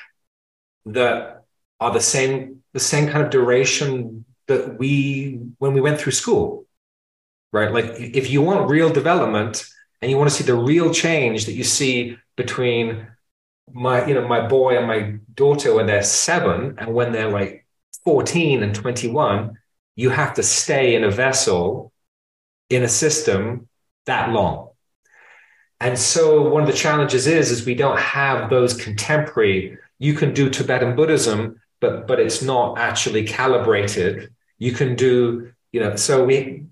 [0.85, 1.43] that
[1.79, 6.65] are the same the same kind of duration that we when we went through school
[7.51, 7.71] right?
[7.71, 9.65] Like if you want real development
[10.01, 13.07] and you want to see the real change that you see between
[13.71, 17.65] my, you know, my boy and my daughter when they're seven and when they're like
[18.05, 19.57] 14 and 21,
[19.95, 21.91] you have to stay in a vessel
[22.69, 23.67] in a system
[24.05, 24.69] that long.
[25.81, 30.33] And so one of the challenges is, is we don't have those contemporary, you can
[30.33, 34.33] do Tibetan Buddhism, but but it's not actually calibrated.
[34.57, 36.65] You can do, you know, so we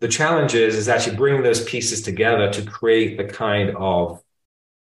[0.00, 4.22] the challenge is, is actually bringing those pieces together to create the kind of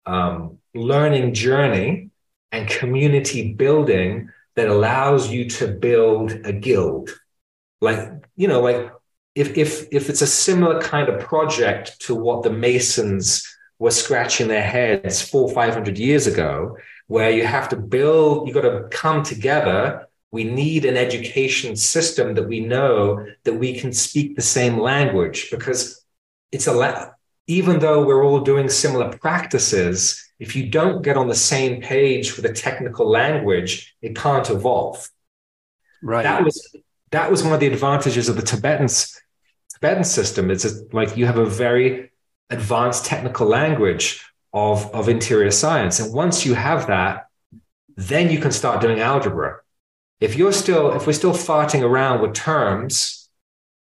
[0.07, 2.11] um, learning journey
[2.53, 7.11] and community building that allows you to build a guild.
[7.81, 8.91] Like, you know, like
[9.35, 13.47] if, if, if it's a similar kind of project to what the Masons
[13.79, 18.63] were scratching their heads four, 500 years ago, where you have to build, you got
[18.63, 20.08] to come together.
[20.31, 25.51] We need an education system that we know that we can speak the same language
[25.51, 26.05] because
[26.53, 27.15] it's a,
[27.47, 32.37] even though we're all doing similar practices, if you don't get on the same page
[32.37, 35.09] with the technical language, it can't evolve.
[36.03, 36.23] Right.
[36.23, 36.77] That was
[37.11, 39.19] that was one of the advantages of the Tibetans
[39.73, 40.51] Tibetan system.
[40.51, 42.11] It's like you have a very
[42.51, 46.01] advanced technical language of, of interior science.
[46.01, 47.29] And once you have that,
[47.97, 49.61] then you can start doing algebra.
[50.21, 53.29] If you're still, if we're still farting around with terms,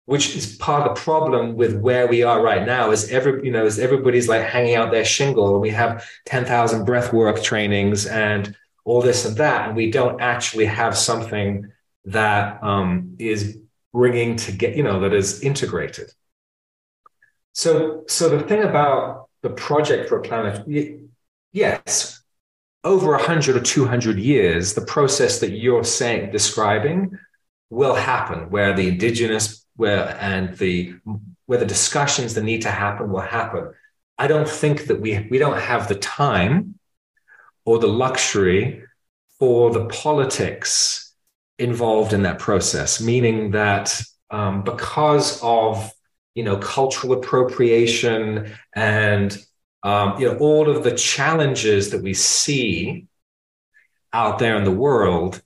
[0.05, 3.51] which is part of the problem with where we are right now, is every, you
[3.51, 8.05] know, is everybody's like hanging out their shingle and we have 10,000 breath work trainings
[8.05, 9.67] and all this and that.
[9.67, 11.71] And we don't actually have something
[12.05, 13.57] that um, is
[13.93, 16.11] bringing to get, you know, that is integrated.
[17.53, 20.67] So, so the thing about the project for a planet,
[21.51, 22.21] yes,
[22.85, 27.17] over 100 or 200 years, the process that you're saying, describing
[27.71, 30.93] will happen where the indigenous, where, and the,
[31.47, 33.71] where the discussions that need to happen will happen.
[34.17, 36.75] I don't think that we, we don't have the time
[37.65, 38.83] or the luxury
[39.39, 41.13] for the politics
[41.57, 45.91] involved in that process, meaning that um, because of
[46.35, 49.37] you know cultural appropriation and
[49.85, 53.05] um, you know all of the challenges that we see
[54.11, 55.41] out there in the world,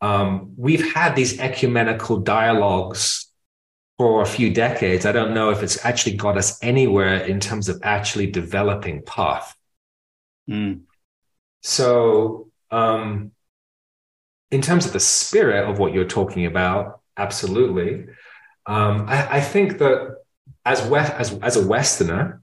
[0.00, 3.26] um, we've had these ecumenical dialogues
[3.98, 5.04] for a few decades.
[5.04, 9.56] I don't know if it's actually got us anywhere in terms of actually developing path.
[10.48, 10.82] Mm.
[11.62, 13.32] So, um,
[14.50, 18.06] in terms of the spirit of what you're talking about, absolutely.
[18.66, 20.16] Um, I, I, think that
[20.64, 22.42] as, West, as, as a Westerner,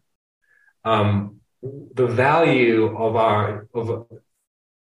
[0.84, 1.37] um,
[1.98, 4.06] the value of our of,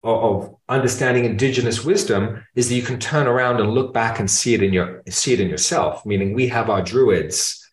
[0.03, 4.55] of understanding indigenous wisdom is that you can turn around and look back and see
[4.55, 6.05] it in your see it in yourself.
[6.05, 7.67] Meaning, we have our druids,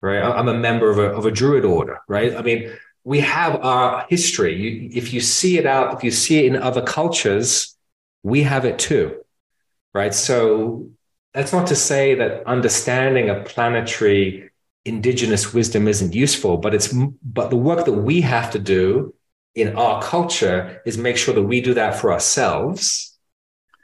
[0.00, 0.22] right?
[0.22, 2.34] I'm a member of a of a druid order, right?
[2.34, 2.72] I mean,
[3.04, 4.54] we have our history.
[4.56, 7.76] You, if you see it out, if you see it in other cultures,
[8.22, 9.22] we have it too,
[9.94, 10.14] right?
[10.14, 10.90] So
[11.34, 14.50] that's not to say that understanding a planetary
[14.84, 19.14] indigenous wisdom isn't useful, but it's but the work that we have to do
[19.54, 23.18] in our culture is make sure that we do that for ourselves.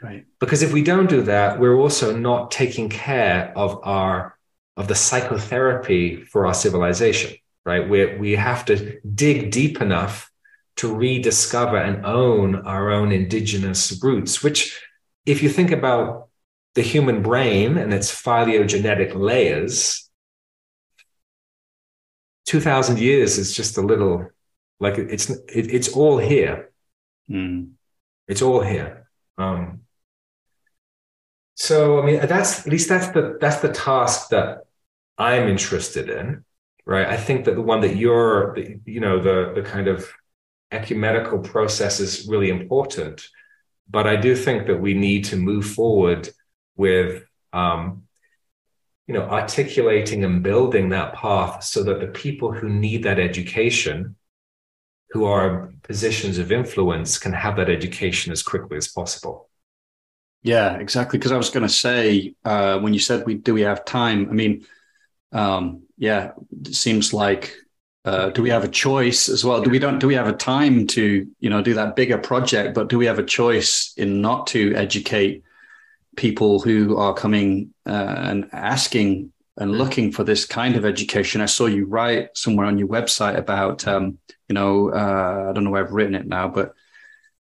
[0.02, 0.26] Right.
[0.38, 4.36] Because if we don't do that, we're also not taking care of our
[4.76, 7.88] of the psychotherapy for our civilization, right?
[7.88, 10.30] We we have to dig deep enough
[10.76, 14.78] to rediscover and own our own indigenous roots, which
[15.24, 16.28] if you think about
[16.74, 20.03] the human brain and its phylogenetic layers,
[22.46, 24.28] 2000 years is just a little
[24.80, 26.70] like it's it, it's all here.
[27.30, 27.70] Mm.
[28.28, 29.08] it's all here.
[29.38, 29.84] Um,
[31.54, 34.66] so i mean that's at least that's the that's the task that
[35.18, 36.44] i'm interested in
[36.86, 37.06] right?
[37.06, 40.06] I think that the one that you're you know the the kind of
[40.70, 43.26] ecumenical process is really important
[43.88, 46.28] but i do think that we need to move forward
[46.76, 48.02] with um,
[49.06, 54.16] you know articulating and building that path so that the people who need that education
[55.10, 59.48] who are in positions of influence can have that education as quickly as possible.
[60.42, 61.18] Yeah exactly.
[61.18, 64.28] Because i was going to say uh, when you said we do we have time
[64.30, 64.66] i mean
[65.32, 66.32] um, yeah
[66.66, 67.56] it seems like
[68.04, 69.62] uh, do we have a choice as well?
[69.62, 72.74] Do we don't do we have a time to you know do that bigger project
[72.74, 75.42] but do we have a choice in not to educate
[76.16, 79.78] people who are coming uh, and asking and mm.
[79.78, 81.40] looking for this kind of education.
[81.40, 85.64] I saw you write somewhere on your website about, um, you know, uh, I don't
[85.64, 86.74] know where I've written it now, but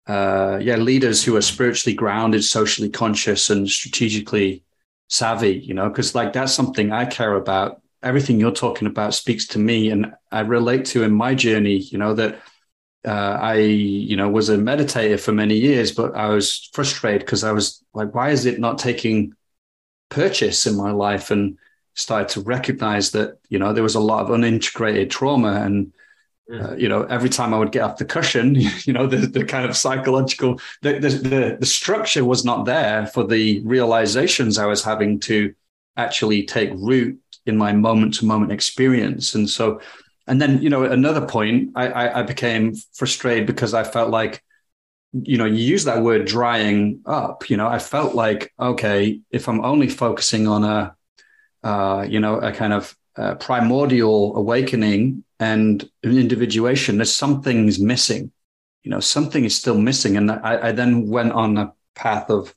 [0.08, 4.64] uh, yeah, leaders who are spiritually grounded, socially conscious, and strategically
[5.08, 5.58] savvy.
[5.58, 7.82] You know, because like that's something I care about.
[8.02, 11.76] Everything you're talking about speaks to me, and I relate to in my journey.
[11.76, 12.40] You know that
[13.06, 17.44] uh, I, you know, was a meditator for many years, but I was frustrated because
[17.44, 19.34] I was like, why is it not taking
[20.08, 21.30] purchase in my life?
[21.30, 21.58] And
[21.94, 25.62] started to recognize that, you know, there was a lot of unintegrated trauma.
[25.62, 25.92] And,
[26.50, 26.72] mm.
[26.72, 29.44] uh, you know, every time I would get off the cushion, you know, the, the
[29.44, 34.66] kind of psychological, the, the, the, the structure was not there for the realizations I
[34.66, 35.54] was having to
[35.96, 39.34] actually take root in my moment to moment experience.
[39.34, 39.80] And so,
[40.28, 44.42] and then, you know, another point, I, I, I became frustrated because I felt like,
[45.12, 47.48] you know, you use that word drying up.
[47.48, 50.94] You know, I felt like, okay, if I'm only focusing on a,
[51.62, 58.30] uh, you know, a kind of uh, primordial awakening and individuation, there's something's missing.
[58.82, 60.16] You know, something is still missing.
[60.16, 62.54] And I, I then went on a path of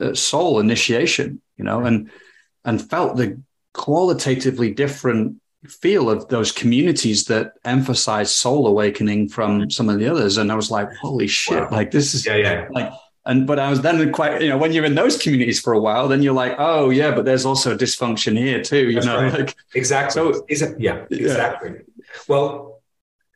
[0.00, 2.10] uh, soul initiation, you know, and
[2.64, 3.40] and felt the
[3.72, 10.36] qualitatively different feel of those communities that emphasize soul awakening from some of the others.
[10.36, 11.68] And I was like, holy shit, wow.
[11.70, 12.68] like this is yeah, yeah.
[12.70, 12.92] like
[13.26, 15.80] and but I was then quite, you know, when you're in those communities for a
[15.80, 19.22] while, then you're like, oh yeah, but there's also dysfunction here too, you that's know,
[19.22, 19.32] right.
[19.32, 20.12] like exactly.
[20.12, 21.70] So is it yeah, exactly.
[21.70, 22.04] Yeah.
[22.28, 22.82] Well,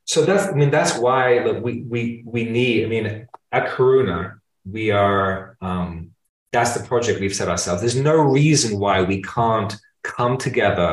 [0.04, 2.84] so that's I mean that's why look, we we we need.
[2.84, 5.56] I mean, at Karuna, we are.
[5.60, 6.12] um
[6.50, 7.80] That's the project we've set ourselves.
[7.82, 9.72] There's no reason why we can't
[10.02, 10.92] come together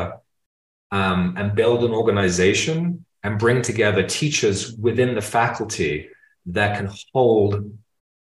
[0.95, 6.07] um, and build an organization and bring together teachers within the faculty
[6.45, 7.77] that can hold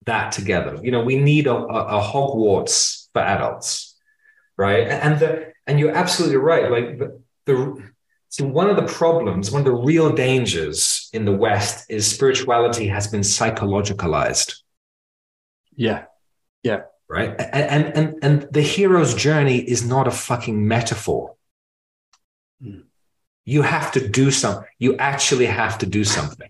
[0.06, 0.80] that together.
[0.82, 3.96] You know, we need a, a, a Hogwarts for adults,
[4.56, 4.88] right?
[4.88, 6.68] And the and you're absolutely right.
[6.70, 7.82] Like the, the
[8.28, 12.88] so one of the problems, one of the real dangers in the West is spirituality
[12.88, 14.56] has been psychologicalized.
[15.76, 16.06] Yeah.
[16.64, 16.80] Yeah.
[17.08, 17.36] Right.
[17.38, 21.36] And and and the hero's journey is not a fucking metaphor.
[23.44, 24.64] You have to do something.
[24.78, 26.48] You actually have to do something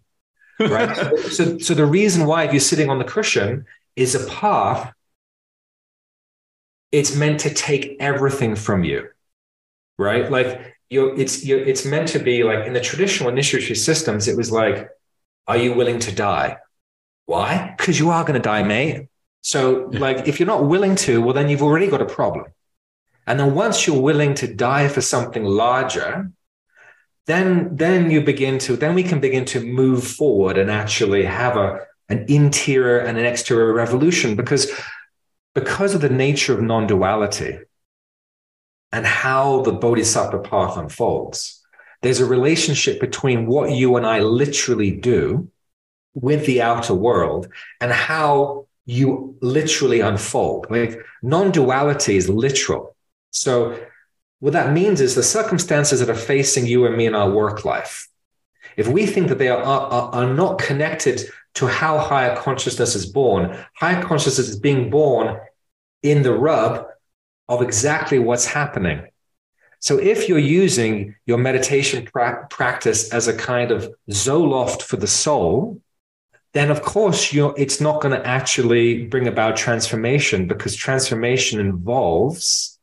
[0.61, 1.19] right?
[1.31, 4.93] so, so the reason why if you're sitting on the cushion is a path,
[6.93, 9.09] it's meant to take everything from you,
[9.99, 10.31] right?
[10.31, 14.37] Like you're, it's you're, it's meant to be like in the traditional initiatory systems, it
[14.37, 14.89] was like,
[15.47, 16.59] are you willing to die?
[17.27, 17.75] Why?
[17.77, 19.09] Because you are going to die, mate.
[19.41, 22.47] So, like, if you're not willing to, well, then you've already got a problem.
[23.27, 26.31] And then once you're willing to die for something larger,
[27.27, 31.57] then then you begin to then we can begin to move forward and actually have
[31.57, 34.71] a an interior and an exterior revolution because
[35.55, 37.59] because of the nature of non-duality
[38.93, 41.65] and how the bodhisattva path unfolds
[42.05, 45.49] there's a relationship between what you and I literally do
[46.13, 47.49] with the outer world
[47.81, 50.67] and how you literally unfold.
[50.69, 52.94] Like non-duality is literal
[53.35, 53.77] so
[54.39, 57.65] what that means is the circumstances that are facing you and me in our work
[57.65, 58.09] life,
[58.77, 61.23] if we think that they are, are, are not connected
[61.55, 65.41] to how higher consciousness is born, higher consciousness is being born
[66.03, 66.87] in the rub
[67.49, 69.03] of exactly what's happening.
[69.81, 75.09] So if you're using your meditation pra- practice as a kind of zoloft for the
[75.09, 75.81] soul,
[76.53, 82.74] then of course it's not going to actually bring about transformation because transformation involves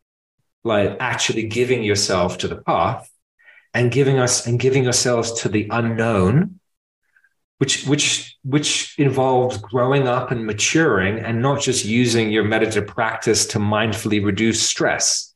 [0.64, 3.10] like actually giving yourself to the path
[3.74, 6.60] and giving us and giving ourselves to the unknown
[7.62, 13.46] which which which involves growing up and maturing and not just using your meditative practice
[13.46, 15.36] to mindfully reduce stress.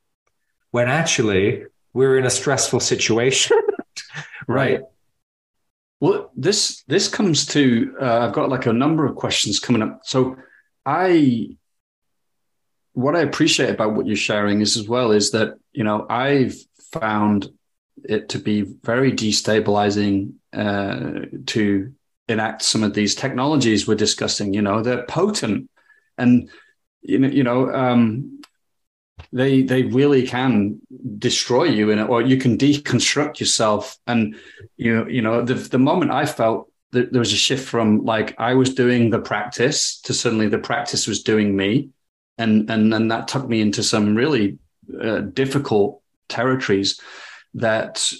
[0.72, 3.58] When actually we're in a stressful situation.
[4.48, 4.82] Right.
[6.00, 10.02] Well this this comes to uh, i've got like a number of questions coming up.
[10.04, 10.36] So
[10.86, 11.58] i
[12.96, 16.56] what I appreciate about what you're sharing is as well is that you know I've
[16.92, 17.50] found
[18.04, 21.94] it to be very destabilizing uh, to
[22.28, 24.54] enact some of these technologies we're discussing.
[24.54, 25.70] You know, they're potent,
[26.18, 26.50] and
[27.02, 28.42] you know, you know, um,
[29.34, 30.80] they they really can
[31.18, 33.98] destroy you in it, or you can deconstruct yourself.
[34.08, 34.38] And
[34.78, 38.06] you know, you know, the the moment I felt that there was a shift from
[38.06, 41.90] like I was doing the practice to suddenly the practice was doing me
[42.38, 44.58] and and and that took me into some really
[45.02, 47.00] uh, difficult territories
[47.54, 48.12] that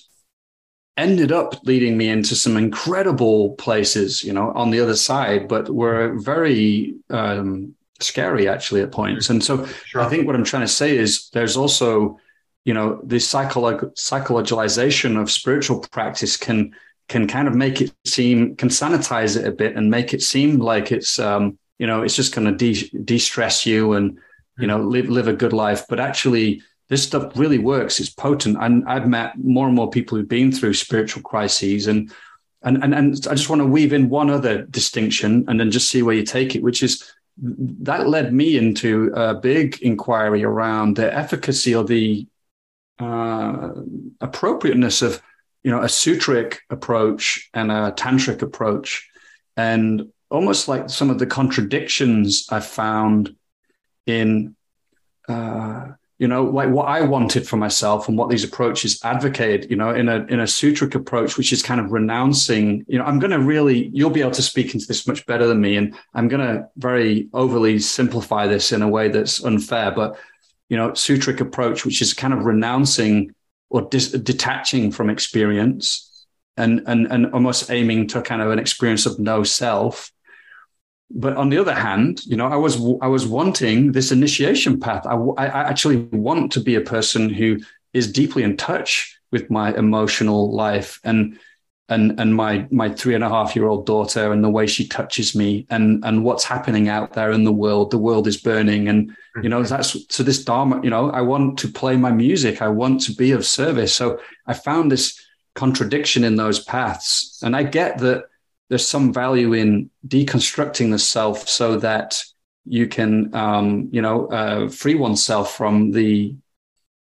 [0.98, 5.70] ended up leading me into some incredible places you know on the other side but
[5.70, 10.02] were very um, scary actually at points and so sure.
[10.02, 12.18] i think what i'm trying to say is there's also
[12.64, 16.74] you know the psycholo- psychologization of spiritual practice can
[17.08, 20.60] can kind of make it seem can sanitize it a bit and make it seem
[20.60, 24.18] like it's um, you know it's just going to de de-stress you and
[24.58, 25.86] you know live live a good life.
[25.88, 28.00] But actually this stuff really works.
[28.00, 28.58] It's potent.
[28.60, 32.12] And i've met more and more people who've been through spiritual crises and
[32.64, 35.90] and and, and i just want to weave in one other distinction and then just
[35.90, 40.96] see where you take it which is that led me into a big inquiry around
[40.96, 42.28] the efficacy or the
[43.00, 43.72] uh,
[44.22, 45.22] appropriateness of
[45.64, 49.10] you know a sutric approach and a tantric approach.
[49.58, 53.36] And almost like some of the contradictions I found
[54.06, 54.56] in,
[55.28, 59.76] uh, you know, like what I wanted for myself and what these approaches advocate, you
[59.76, 63.20] know, in a in a sutric approach, which is kind of renouncing, you know, I'm
[63.20, 65.96] going to really, you'll be able to speak into this much better than me, and
[66.14, 70.18] I'm going to very overly simplify this in a way that's unfair, but
[70.70, 73.34] you know, sutric approach, which is kind of renouncing
[73.70, 76.26] or dis- detaching from experience
[76.58, 80.12] and, and, and almost aiming to kind of an experience of no self.
[81.12, 85.06] But on the other hand, you know, I was I was wanting this initiation path.
[85.06, 87.60] I, I actually want to be a person who
[87.94, 91.40] is deeply in touch with my emotional life and
[91.88, 94.88] and and my my three and a half year old daughter and the way she
[94.88, 97.92] touches me and and what's happening out there in the world.
[97.92, 98.88] The world is burning.
[98.88, 102.62] And you know that's so this dharma you know i want to play my music.
[102.62, 103.94] I want to be of service.
[103.94, 105.22] So i found this
[105.54, 107.40] contradiction in those paths.
[107.44, 108.26] And i get that
[108.70, 112.24] there's some value in deconstructing the self so that
[112.66, 116.36] you can um, you know uh, free oneself from the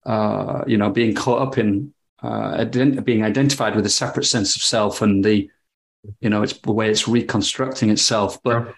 [0.05, 4.57] uh, you know being caught up in uh, ident- being identified with a separate sense
[4.57, 5.49] of self and the
[6.21, 8.43] you know it's the way it's reconstructing itself.
[8.43, 8.75] But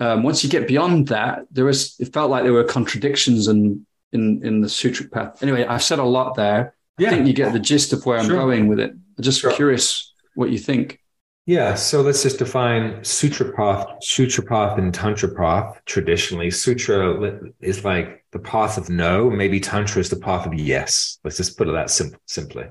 [0.00, 3.86] um, once you get beyond that there was it felt like there were contradictions and
[4.12, 5.42] in in the sutric path.
[5.42, 6.74] Anyway i've said a lot there.
[6.98, 7.08] Yeah.
[7.08, 8.90] i think you get the gist of where i'm going with it.
[8.90, 9.52] I'm just sure.
[9.52, 11.00] curious what you think
[11.48, 15.80] yeah, so let's just define sutra path, sutra path and tantra path.
[15.86, 19.30] Traditionally, sutra is like the path of no.
[19.30, 21.18] Maybe tantra is the path of yes.
[21.24, 22.66] Let's just put it that simple, simply.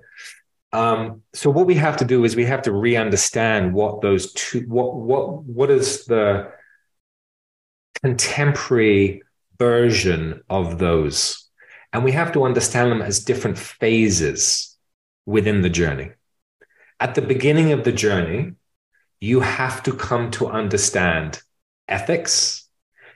[0.74, 4.60] Um, so what we have to do is we have to re-understand what those two,
[4.68, 6.52] what what what is the
[8.04, 9.24] contemporary
[9.58, 11.50] version of those,
[11.94, 14.78] and we have to understand them as different phases
[15.26, 16.12] within the journey.
[17.00, 18.54] At the beginning of the journey,
[19.20, 21.42] you have to come to understand
[21.88, 22.68] ethics.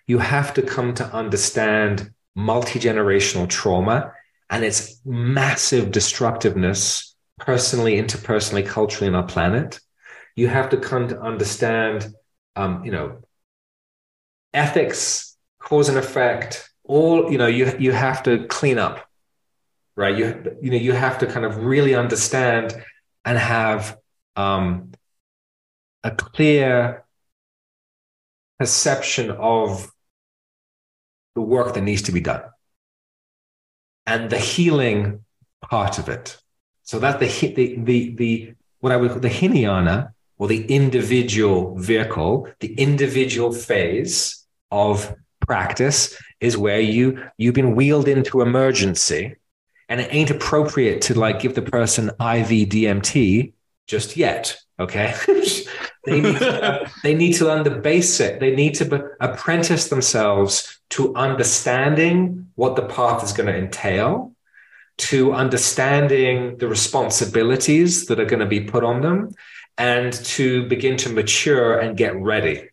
[0.07, 4.13] You have to come to understand multi generational trauma
[4.49, 9.79] and its massive destructiveness, personally, interpersonally, culturally, on our planet.
[10.35, 12.13] You have to come to understand,
[12.55, 13.19] um, you know,
[14.53, 16.69] ethics, cause and effect.
[16.83, 19.05] All you know, you you have to clean up,
[19.95, 20.17] right?
[20.17, 22.73] You you know, you have to kind of really understand
[23.23, 23.97] and have
[24.35, 24.91] um,
[26.03, 27.05] a clear
[28.59, 29.91] perception of
[31.35, 32.43] the work that needs to be done
[34.05, 35.23] and the healing
[35.61, 36.37] part of it.
[36.83, 41.77] So that the the the, the what I would call the hinayana or the individual
[41.77, 49.35] vehicle, the individual phase of practice is where you you've been wheeled into emergency
[49.87, 53.53] and it ain't appropriate to like give the person IV DMT
[53.87, 54.57] just yet.
[54.79, 55.13] Okay.
[56.03, 58.39] They need to, they need to learn the basic.
[58.39, 64.33] They need to apprentice themselves to understanding what the path is going to entail,
[64.97, 69.31] to understanding the responsibilities that are going to be put on them,
[69.77, 72.69] and to begin to mature and get ready.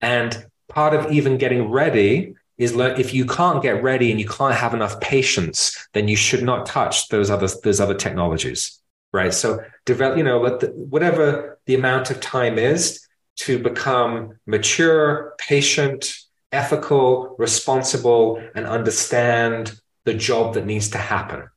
[0.00, 4.54] And part of even getting ready is if you can't get ready and you can't
[4.54, 8.79] have enough patience, then you should not touch those other those other technologies
[9.12, 9.34] right?
[9.34, 13.06] So develop, you know, let the, whatever the amount of time is
[13.36, 16.14] to become mature, patient,
[16.52, 21.48] ethical, responsible, and understand the job that needs to happen.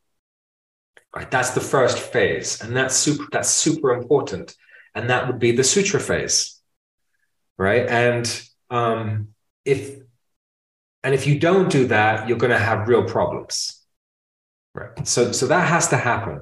[1.16, 3.26] Right, that's the first phase, and that's super.
[3.32, 4.56] That's super important,
[4.95, 6.60] and that would be the sutra phase,
[7.56, 7.88] right?
[7.88, 9.28] And um,
[9.64, 9.99] if
[11.04, 13.80] and if you don't do that, you're going to have real problems,
[14.74, 15.08] right?
[15.08, 16.41] So so that has to happen.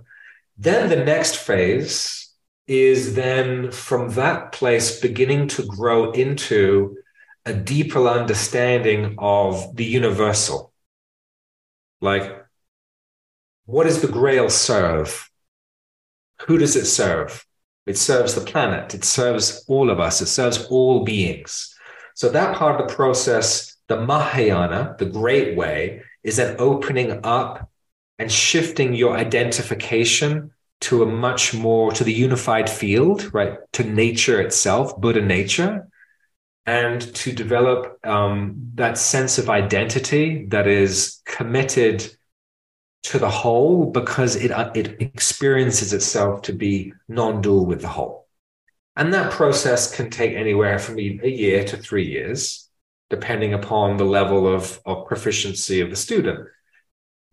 [0.62, 2.30] Then the next phase
[2.68, 6.98] is then from that place beginning to grow into
[7.48, 10.72] a deeper understanding of the universal.
[12.00, 12.46] Like,
[13.66, 15.32] what does the grail serve?
[16.46, 17.44] Who does it serve?
[17.88, 21.76] It serves the planet, it serves all of us, it serves all beings.
[22.14, 27.71] So, that part of the process, the Mahayana, the great way, is then opening up
[28.22, 33.58] and shifting your identification to a much more to the unified field, right?
[33.74, 35.88] To nature itself, Buddha nature,
[36.68, 42.16] and to develop um, that sense of identity that is committed
[43.04, 48.28] to the whole because it uh, it experiences itself to be non-dual with the whole.
[48.96, 52.70] And that process can take anywhere from a year to three years,
[53.10, 56.48] depending upon the level of, of proficiency of the student.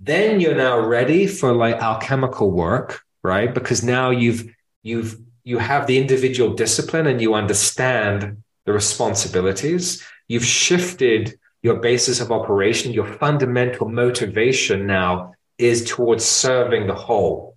[0.00, 3.52] Then you're now ready for like alchemical work, right?
[3.52, 10.02] Because now you've you've you have the individual discipline and you understand the responsibilities.
[10.28, 17.56] You've shifted your basis of operation, your fundamental motivation now is towards serving the whole.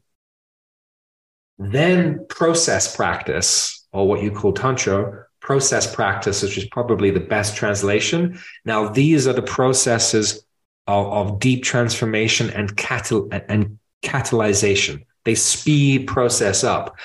[1.60, 7.56] Then process practice, or what you call tantra, process practice, which is probably the best
[7.56, 8.39] translation.
[8.66, 10.44] Now, these are the processes
[10.92, 15.06] of, of deep transformation and, catal- and catalyzation.
[15.24, 16.98] They speed process up,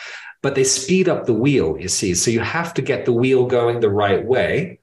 [0.42, 2.14] but they speed up the wheel, you see.
[2.14, 4.80] So you have to get the wheel going the right way.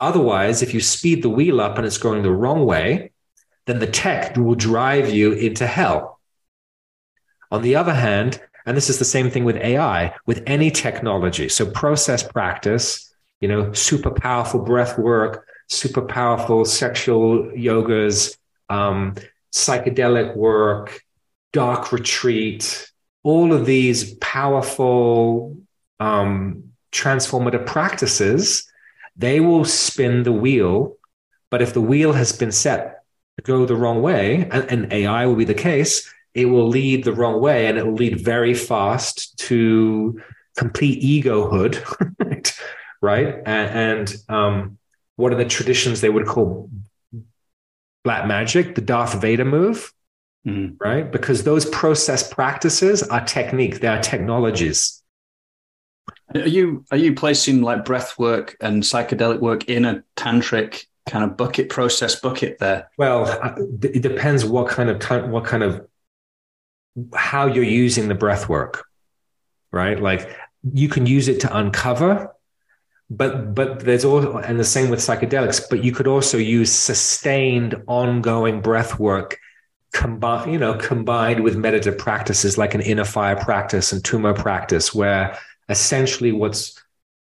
[0.00, 3.12] Otherwise, if you speed the wheel up and it's going the wrong way,
[3.66, 6.20] then the tech will drive you into hell.
[7.50, 11.48] On the other hand, and this is the same thing with AI, with any technology.
[11.48, 18.36] So process practice, you know, super powerful breath work, super powerful sexual yogas,
[18.68, 19.14] um,
[19.52, 21.00] psychedelic work,
[21.52, 22.90] dark retreat,
[23.22, 25.56] all of these powerful
[25.98, 28.70] um, transformative practices,
[29.16, 30.96] they will spin the wheel.
[31.50, 33.02] But if the wheel has been set
[33.36, 37.04] to go the wrong way, and, and AI will be the case, it will lead
[37.04, 40.20] the wrong way and it will lead very fast to
[40.56, 41.82] complete egohood,
[43.00, 43.36] right?
[43.46, 44.78] And, and um,
[45.16, 46.70] what are the traditions they would call
[48.06, 49.92] black magic, the Darth Vader move,
[50.46, 50.76] mm.
[50.78, 51.10] right?
[51.10, 55.02] Because those process practices are technique, they are technologies.
[56.32, 61.24] Are you are you placing like breath work and psychedelic work in a tantric kind
[61.24, 62.88] of bucket process bucket there?
[62.96, 63.24] Well,
[63.82, 65.84] it depends what kind of what kind of
[67.12, 68.84] how you're using the breath work,
[69.72, 70.00] right?
[70.00, 70.30] Like
[70.62, 72.32] you can use it to uncover
[73.08, 77.74] but but there's also and the same with psychedelics but you could also use sustained
[77.86, 79.38] ongoing breath work
[79.92, 84.94] combined you know combined with meditative practices like an inner fire practice and tummo practice
[84.94, 85.38] where
[85.68, 86.82] essentially what's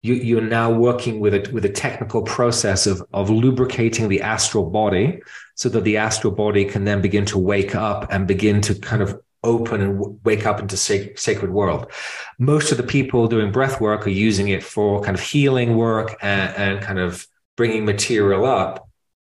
[0.03, 4.69] you, you're now working with a with a technical process of of lubricating the astral
[4.69, 5.21] body
[5.55, 9.01] so that the astral body can then begin to wake up and begin to kind
[9.01, 11.91] of open and w- wake up into sac- sacred world.
[12.39, 16.15] Most of the people doing breath work are using it for kind of healing work
[16.21, 17.27] and, and kind of
[17.57, 18.87] bringing material up.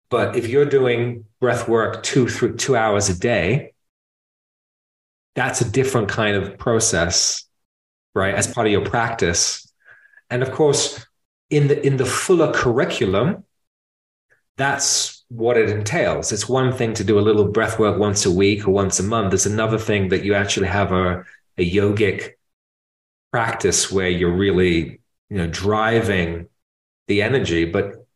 [0.09, 3.73] But if you're doing breath work two through two hours a day,
[5.35, 7.45] that's a different kind of process,
[8.15, 8.35] right?
[8.35, 9.71] As part of your practice.
[10.31, 11.05] And of course,
[11.51, 13.45] in the in the fuller curriculum,
[14.57, 16.33] that's what it entails.
[16.33, 19.03] It's one thing to do a little breath work once a week or once a
[19.03, 19.35] month.
[19.35, 21.25] It's another thing that you actually have a,
[21.59, 22.35] a yogic
[23.33, 26.49] practice where you're really, you know, driving
[27.09, 27.65] the energy.
[27.65, 28.07] But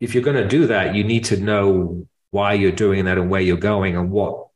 [0.00, 3.28] if you're going to do that, you need to know why you're doing that and
[3.28, 4.46] where you're going and what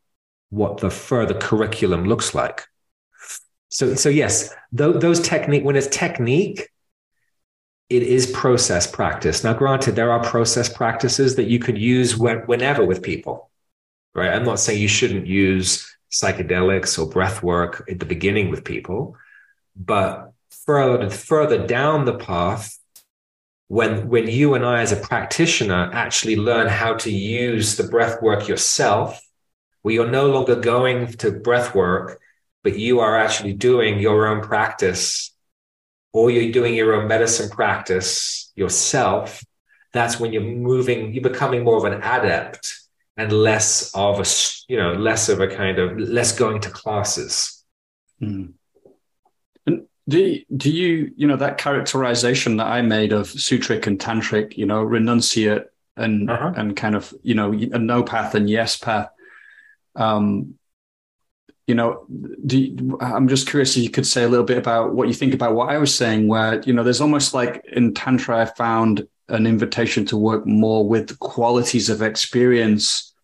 [0.51, 2.63] what the further curriculum looks like.
[3.71, 6.69] So, so yes, th- those technique when it's technique,
[7.97, 9.45] it is process practice.
[9.45, 13.51] Now, granted, there are process practices that you could use when, whenever with people,
[14.15, 14.33] right?
[14.33, 19.17] I'm not saying you shouldn't use psychedelics or breath work at the beginning with people,
[19.77, 20.33] but
[20.67, 22.79] further further down the path,
[23.69, 28.23] when when you and I as a practitioner actually learn how to use the breath
[28.23, 29.21] work yourself,
[29.83, 32.21] where you're no longer going to breath work,
[32.63, 35.34] but you are actually doing your own practice
[36.15, 39.45] or you're doing your own medicine practice yourself,
[39.93, 42.73] that's when you're moving, you're becoming more of an adept
[43.17, 44.25] and less of a,
[44.69, 47.65] you know, less of a kind of, less going to classes.
[48.23, 48.53] Mm.
[49.67, 54.57] And do, do you, you know, that characterization that I made of sutric and tantric,
[54.57, 56.53] you know, renunciate and, uh-huh.
[56.57, 59.11] and kind of, you know, a no path and yes path.
[59.97, 60.55] Um,
[61.67, 62.07] you know,
[62.47, 65.33] you, I'm just curious if you could say a little bit about what you think
[65.33, 69.07] about what I was saying, where, you know, there's almost like in Tantra, I found
[69.29, 73.15] an invitation to work more with qualities of experience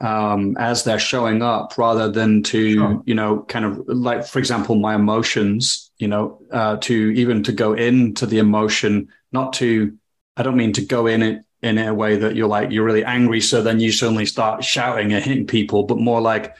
[0.00, 3.02] um, as they're showing up rather than to, sure.
[3.04, 7.52] you know, kind of like, for example, my emotions, you know, uh, to even to
[7.52, 9.96] go into the emotion, not to,
[10.38, 13.04] I don't mean to go in it in a way that you're like, you're really
[13.04, 13.42] angry.
[13.42, 16.54] So then you suddenly start shouting and hitting people, but more like,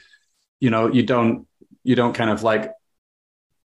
[0.59, 1.47] you know you don't
[1.83, 2.71] you don't kind of like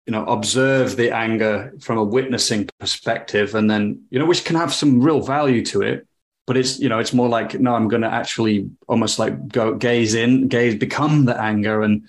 [0.07, 4.57] you know observe the anger from a witnessing perspective and then you know which can
[4.57, 6.07] have some real value to it
[6.47, 9.74] but it's you know it's more like no i'm going to actually almost like go
[9.74, 12.09] gaze in gaze become the anger and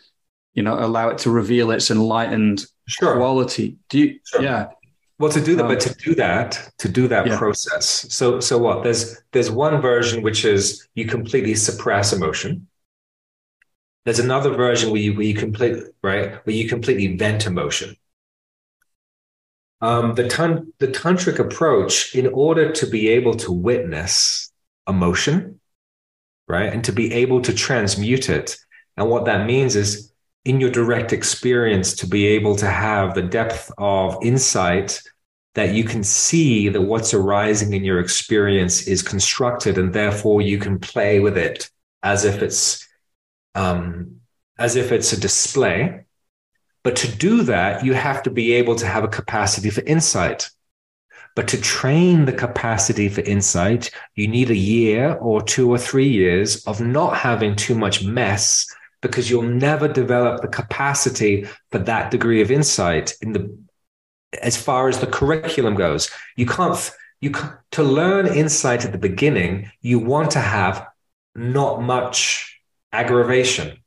[0.53, 3.17] you know allow it to reveal its enlightened sure.
[3.17, 4.41] quality do you sure.
[4.41, 4.67] yeah
[5.19, 7.38] well to do that um, but to do that to do that yeah.
[7.38, 12.65] process so so what there's there's one version which is you completely suppress emotion
[14.10, 17.95] there's another version where you where you complete right where you completely vent emotion.
[19.82, 24.51] Um, the tan- the tantric approach, in order to be able to witness
[24.88, 25.60] emotion,
[26.47, 28.57] right, and to be able to transmute it,
[28.97, 30.12] and what that means is
[30.43, 35.03] in your direct experience to be able to have the depth of insight
[35.53, 40.57] that you can see that what's arising in your experience is constructed and therefore you
[40.57, 41.70] can play with it
[42.01, 42.89] as if it's
[43.60, 44.22] um,
[44.57, 46.05] as if it's a display.
[46.84, 50.49] But to do that, you have to be able to have a capacity for insight.
[51.36, 56.07] But to train the capacity for insight, you need a year or two or three
[56.07, 58.66] years of not having too much mess
[59.01, 63.57] because you'll never develop the capacity for that degree of insight in the
[64.41, 66.10] as far as the curriculum goes.
[66.36, 66.78] You can't
[67.22, 67.32] you
[67.72, 70.88] to learn insight at the beginning, you want to have
[71.36, 72.59] not much
[72.92, 73.78] aggravation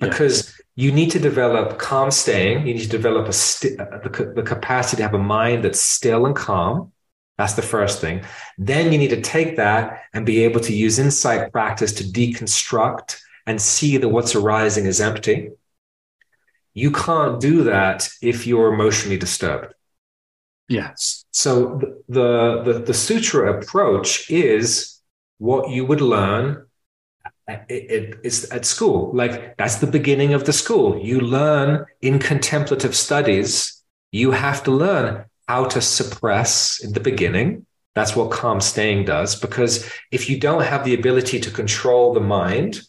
[0.00, 0.86] because yeah.
[0.86, 2.66] you need to develop calm staying.
[2.66, 5.80] You need to develop a st- uh, the, the capacity to have a mind that's
[5.80, 6.92] still and calm.
[7.36, 8.24] That's the first thing.
[8.56, 13.20] Then you need to take that and be able to use insight practice to deconstruct
[13.46, 15.50] and see that what's arising is empty.
[16.74, 19.74] You can't do that if you're emotionally disturbed.
[20.68, 21.24] Yes.
[21.30, 25.00] So the, the, the sutra approach is
[25.38, 26.67] what you would learn
[27.48, 29.10] it, it, it's at school.
[29.14, 30.98] Like that's the beginning of the school.
[30.98, 33.82] You learn in contemplative studies.
[34.12, 37.66] You have to learn how to suppress in the beginning.
[37.94, 39.34] That's what calm staying does.
[39.34, 42.82] Because if you don't have the ability to control the mind,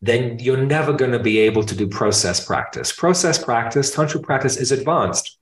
[0.00, 2.92] then you're never going to be able to do process practice.
[2.92, 5.36] Process practice, tantra practice is advanced.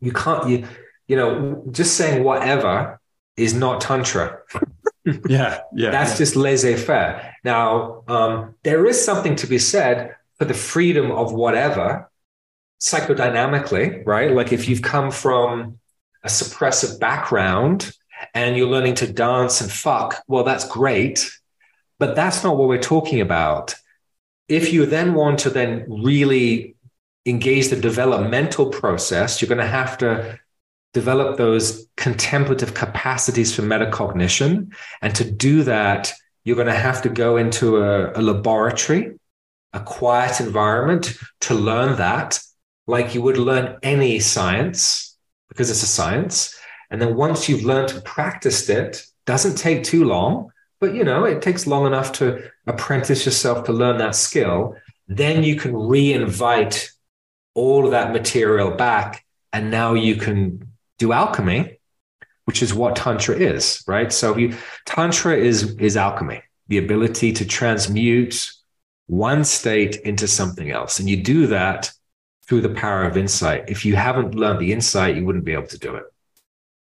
[0.00, 0.68] You can't, you,
[1.08, 3.00] you know, just saying whatever
[3.36, 4.40] is not tantra.
[5.28, 5.90] Yeah, yeah.
[5.90, 6.16] That's yeah.
[6.16, 7.34] just laissez faire.
[7.44, 12.10] Now, um, there is something to be said for the freedom of whatever
[12.80, 14.32] psychodynamically, right?
[14.32, 15.78] Like if you've come from
[16.24, 17.92] a suppressive background
[18.34, 21.30] and you're learning to dance and fuck, well, that's great.
[21.98, 23.74] But that's not what we're talking about.
[24.48, 26.74] If you then want to then really
[27.24, 30.38] engage the developmental process, you're going to have to
[30.92, 34.72] develop those contemplative capacities for metacognition.
[35.00, 36.12] And to do that,
[36.44, 39.18] you're going to have to go into a, a laboratory,
[39.72, 42.40] a quiet environment to learn that,
[42.86, 45.16] like you would learn any science,
[45.48, 46.58] because it's a science.
[46.90, 51.24] And then once you've learned and practiced it, doesn't take too long, but you know,
[51.24, 54.76] it takes long enough to apprentice yourself to learn that skill.
[55.06, 56.90] Then you can re-invite
[57.54, 59.24] all of that material back.
[59.52, 60.71] And now you can
[61.02, 61.78] do alchemy,
[62.44, 64.12] which is what tantra is, right?
[64.12, 68.50] So you, tantra is is alchemy, the ability to transmute
[69.06, 71.90] one state into something else, and you do that
[72.46, 73.68] through the power of insight.
[73.68, 76.04] If you haven't learned the insight, you wouldn't be able to do it.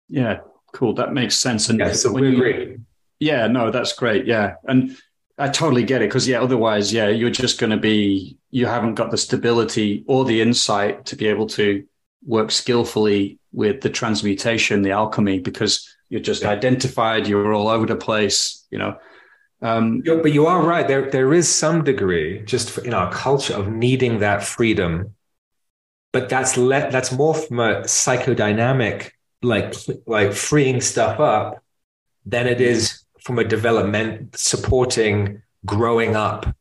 [0.10, 0.40] Yeah,
[0.74, 0.94] cool.
[0.94, 1.70] That makes sense.
[1.70, 2.78] And yeah, so we you, agree.
[3.20, 4.26] Yeah, no, that's great.
[4.28, 4.96] Yeah, and
[5.38, 8.96] I totally get it because yeah, otherwise, yeah, you're just going to be you haven't
[8.96, 11.84] got the stability or the insight to be able to
[12.26, 16.50] work skillfully with the transmutation, the alchemy, because you're just yeah.
[16.50, 18.98] identified, you're all over the place, you know.
[19.62, 20.88] Um, but you are right.
[20.88, 25.16] There, there is some degree, just in our culture, of needing that freedom.
[26.12, 29.12] But that's le- that's more from a psychodynamic,
[29.42, 29.74] like
[30.06, 31.64] like freeing stuff up,
[32.26, 36.56] than it is from a development supporting growing up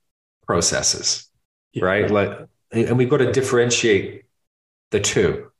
[0.46, 1.28] processes,
[1.72, 1.84] yeah.
[1.84, 2.10] right?
[2.10, 2.38] Like,
[2.70, 4.24] and we've got to differentiate
[4.90, 5.51] the two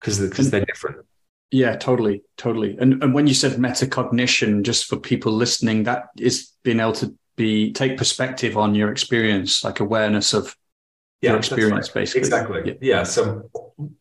[0.00, 1.06] because because they're different.
[1.50, 2.76] Yeah, totally, totally.
[2.78, 7.14] And and when you said metacognition, just for people listening, that is being able to
[7.36, 10.56] be take perspective on your experience, like awareness of
[11.20, 12.02] yeah, your experience, right.
[12.02, 12.20] basically.
[12.20, 12.62] Exactly.
[12.66, 12.74] Yeah.
[12.80, 13.02] yeah.
[13.02, 13.50] So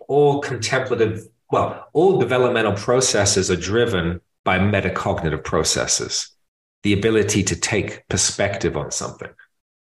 [0.07, 6.31] all contemplative, well, all developmental processes are driven by metacognitive processes.
[6.83, 9.29] The ability to take perspective on something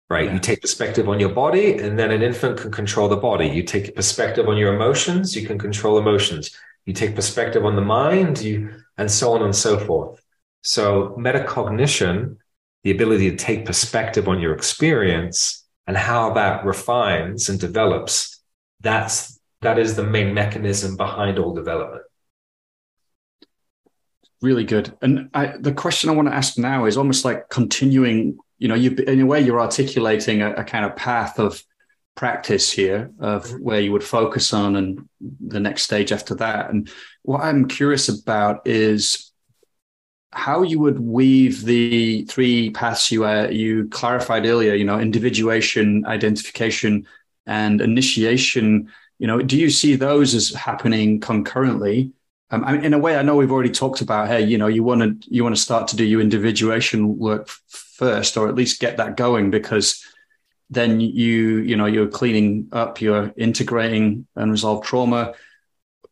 [0.10, 0.26] right?
[0.26, 0.34] Yeah.
[0.34, 3.47] You take perspective on your body, and then an infant can control the body.
[3.47, 6.55] You take perspective on your emotions, you can control emotions.
[6.86, 10.22] You take perspective on the mind, you and so on and so forth.
[10.62, 12.38] So metacognition,
[12.84, 18.41] the ability to take perspective on your experience and how that refines and develops,
[18.80, 22.03] that's that is the main mechanism behind all development.
[24.41, 24.95] Really good.
[25.01, 28.76] And I, the question I want to ask now is almost like continuing you know,
[28.76, 31.64] you in a way you're articulating a, a kind of path of
[32.16, 33.64] practice here of mm-hmm.
[33.64, 36.70] where you would focus on and the next stage after that.
[36.70, 36.89] And
[37.22, 39.32] what I'm curious about is
[40.34, 44.74] how you would weave the three paths you uh, you clarified earlier.
[44.74, 47.08] You know, individuation, identification,
[47.45, 48.91] and initiation.
[49.20, 52.12] You know, do you see those as happening concurrently?
[52.49, 54.28] Um, I mean, in a way, I know we've already talked about.
[54.28, 57.49] Hey, you know, you want to you want to start to do your individuation work
[57.98, 60.04] first, or at least get that going, because
[60.70, 65.34] then you you know you're cleaning up, you're integrating unresolved trauma.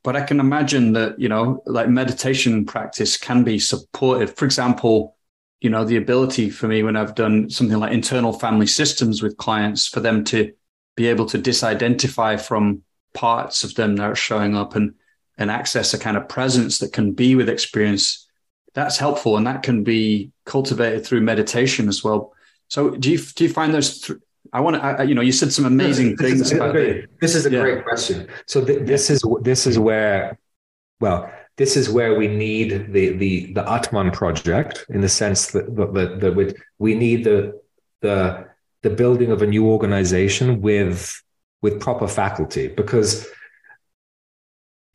[0.04, 4.36] But I can imagine that you know, like meditation practice can be supportive.
[4.36, 5.16] For example,
[5.62, 9.38] you know, the ability for me when I've done something like internal family systems with
[9.38, 10.54] clients for them to
[10.96, 12.84] be able to disidentify from
[13.14, 14.94] parts of them that are showing up and
[15.38, 18.25] and access a kind of presence that can be with experience
[18.76, 22.34] that's helpful and that can be cultivated through meditation as well
[22.68, 24.20] so do you do you find those th-
[24.54, 27.10] I want to, you know, you said some amazing this things is, about it.
[27.20, 27.62] This is a yeah.
[27.62, 28.28] great question.
[28.46, 30.38] So th- this is this is where,
[31.02, 35.76] well, this is where we need the the the Atman project in the sense that
[35.76, 37.60] that, that we, we need the
[38.02, 38.48] the
[38.82, 41.22] the building of a new organization with
[41.62, 43.28] with proper faculty because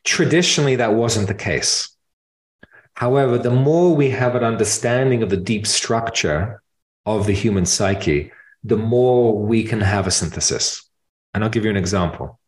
[0.05, 1.89] traditionally that wasn't the case.
[3.01, 6.61] However, the more we have an understanding of the deep structure
[7.03, 8.31] of the human psyche,
[8.63, 10.87] the more we can have a synthesis.
[11.33, 12.39] And I'll give you an example.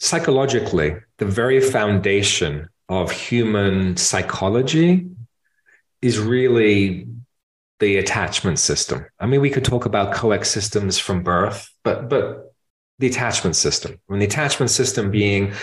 [0.00, 5.06] Psychologically, the very foundation of human psychology
[6.02, 7.06] is really
[7.80, 9.06] the attachment system.
[9.18, 12.52] I mean, we could talk about coex systems from birth, but but
[12.98, 13.98] the attachment system.
[14.10, 15.54] And the attachment system being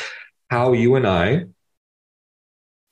[0.50, 1.46] how you and I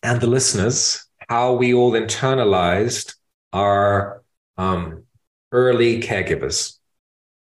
[0.03, 3.15] and the listeners, how we all internalized
[3.53, 4.23] our
[4.57, 5.03] um,
[5.51, 6.77] early caregivers.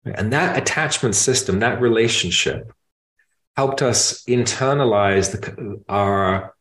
[0.05, 2.71] And that attachment system, that relationship,
[3.55, 6.53] helped us internalize the, our,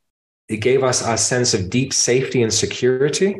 [0.48, 3.36] it gave us our sense of deep safety and security.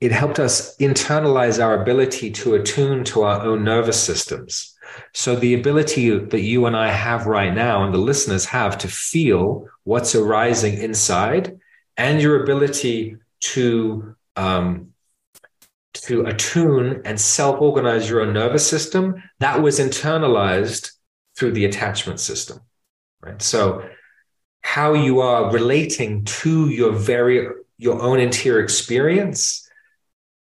[0.00, 4.73] It helped us internalize our ability to attune to our own nervous systems.
[5.12, 8.88] So, the ability that you and I have right now, and the listeners have to
[8.88, 11.58] feel what's arising inside,
[11.96, 14.92] and your ability to um,
[15.94, 20.90] to attune and self organize your own nervous system, that was internalized
[21.36, 22.60] through the attachment system.
[23.20, 23.40] Right.
[23.40, 23.88] So,
[24.62, 29.63] how you are relating to your very your own interior experience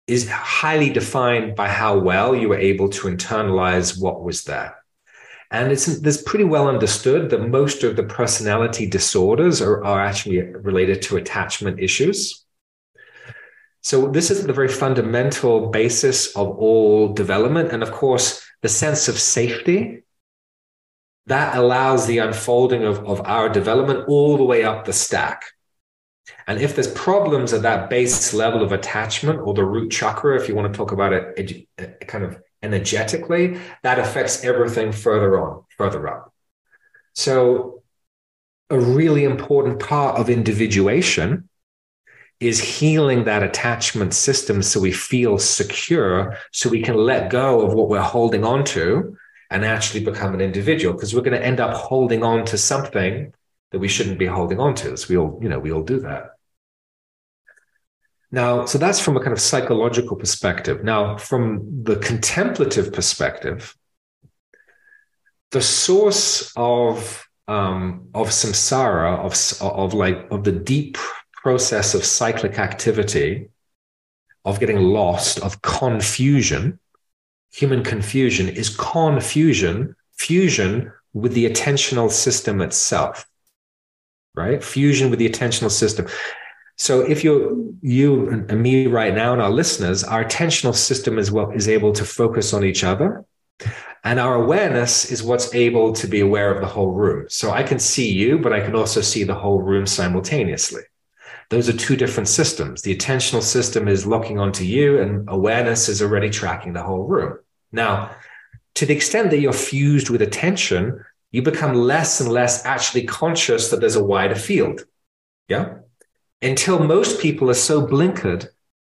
[0.08, 4.76] is highly defined by how well you were able to internalize what was there.
[5.50, 10.42] And it's there's pretty well understood that most of the personality disorders are, are actually
[10.42, 12.44] related to attachment issues.
[13.82, 17.72] So this is the very fundamental basis of all development.
[17.72, 20.04] And of course, the sense of safety
[21.28, 25.44] that allows the unfolding of, of our development all the way up the stack.
[26.48, 30.48] And if there's problems at that base level of attachment or the root chakra, if
[30.48, 35.64] you want to talk about it uh, kind of energetically, that affects everything further on,
[35.78, 36.34] further up.
[37.14, 37.84] So
[38.70, 41.50] a really important part of individuation
[42.40, 47.74] is healing that attachment system so we feel secure, so we can let go of
[47.74, 49.16] what we're holding on to
[49.50, 50.94] and actually become an individual.
[50.94, 53.34] Because we're going to end up holding on to something
[53.74, 54.96] that we shouldn't be holding on to.
[54.96, 56.36] So we all, you know, we all do that.
[58.32, 60.84] Now, so that's from a kind of psychological perspective.
[60.84, 63.76] Now, from the contemplative perspective,
[65.52, 70.98] the source of um, of samsara, of of like of the deep
[71.34, 73.50] process of cyclic activity,
[74.46, 76.80] of getting lost, of confusion,
[77.52, 83.28] human confusion is confusion, fusion with the attentional system itself,
[84.36, 84.64] right?
[84.64, 86.08] Fusion with the attentional system.
[86.78, 91.32] So if you you and me right now and our listeners, our attentional system is
[91.32, 93.26] well is able to focus on each other.
[94.04, 97.28] And our awareness is what's able to be aware of the whole room.
[97.30, 100.82] So I can see you, but I can also see the whole room simultaneously.
[101.50, 102.82] Those are two different systems.
[102.82, 107.38] The attentional system is locking onto you, and awareness is already tracking the whole room.
[107.72, 108.12] Now,
[108.76, 113.70] to the extent that you're fused with attention, you become less and less actually conscious
[113.70, 114.86] that there's a wider field.
[115.50, 115.80] Yeah.
[116.42, 118.48] Until most people are so blinkered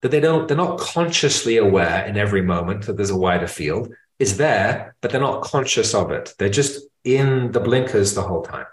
[0.01, 3.91] that they don't, they're not consciously aware in every moment that there's a wider field.
[4.19, 6.35] It's there, but they're not conscious of it.
[6.37, 8.67] They're just in the blinkers the whole time.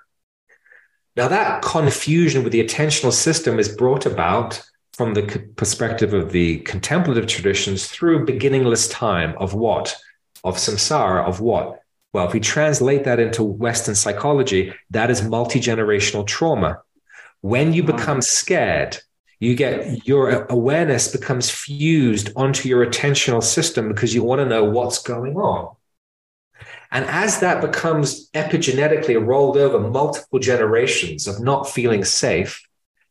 [1.16, 4.62] Now, that confusion with the attentional system is brought about
[4.92, 5.22] from the
[5.56, 9.96] perspective of the contemplative traditions through beginningless time of what?
[10.42, 11.80] Of samsara, of what?
[12.14, 16.80] Well, if we translate that into Western psychology, that is multi generational trauma.
[17.40, 18.98] When you become scared,
[19.40, 24.62] you get your awareness becomes fused onto your attentional system because you want to know
[24.62, 25.74] what's going on.
[26.92, 32.64] And as that becomes epigenetically rolled over multiple generations of not feeling safe,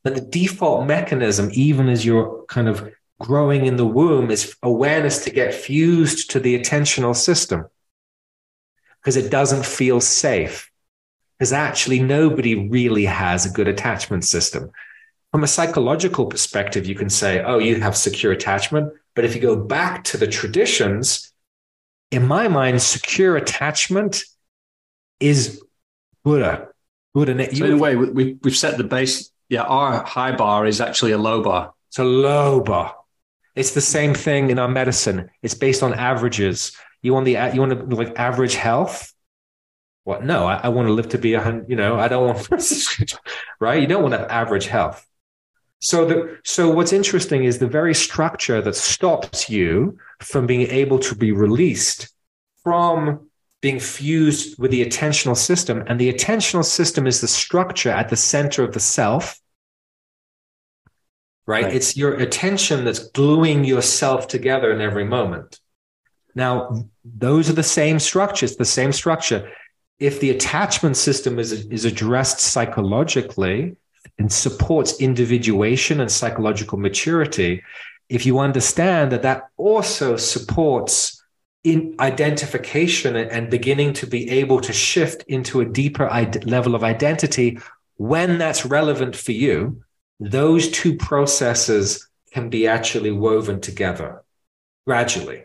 [0.05, 2.89] then the default mechanism, even as you're kind of
[3.19, 7.65] growing in the womb, is awareness to get fused to the attentional system
[9.03, 10.71] because it doesn't feel safe.
[11.37, 14.71] Because actually, nobody really has a good attachment system.
[15.31, 18.93] from a psychological perspective, you can say, oh, you have secure attachment.
[19.15, 21.33] But if you go back to the traditions,
[22.11, 24.23] in my mind, secure attachment
[25.19, 25.61] is
[26.23, 26.69] Buddha.
[27.15, 27.55] Buddha.
[27.55, 29.31] So in a way, we, we've set the base.
[29.49, 31.73] Yeah, our high bar is actually a low bar.
[31.89, 32.95] It's a low bar.
[33.55, 35.29] It's the same thing in our medicine.
[35.41, 36.77] It's based on averages.
[37.03, 39.13] You want the you want to like average health.
[40.05, 40.25] What?
[40.25, 41.69] No, I, I want to live to be a hundred.
[41.69, 42.49] You know, I don't want
[43.59, 43.79] right.
[43.79, 45.05] You don't want to have average health.
[45.79, 50.97] So the so what's interesting is the very structure that stops you from being able
[50.99, 52.09] to be released
[52.63, 53.29] from
[53.61, 55.83] being fused with the attentional system.
[55.87, 59.39] And the attentional system is the structure at the center of the self
[61.45, 61.65] right?
[61.65, 61.73] right?
[61.73, 65.59] It's your attention that's gluing yourself together in every moment.
[66.35, 69.51] Now, those are the same structures, the same structure.
[69.99, 73.75] If the attachment system is, is addressed psychologically
[74.17, 77.63] and supports individuation and psychological maturity,
[78.09, 81.23] if you understand that that also supports
[81.63, 86.09] in identification and beginning to be able to shift into a deeper
[86.45, 87.57] level of identity
[87.95, 89.81] when that's relevant for you,
[90.19, 94.23] those two processes can be actually woven together
[94.85, 95.43] gradually.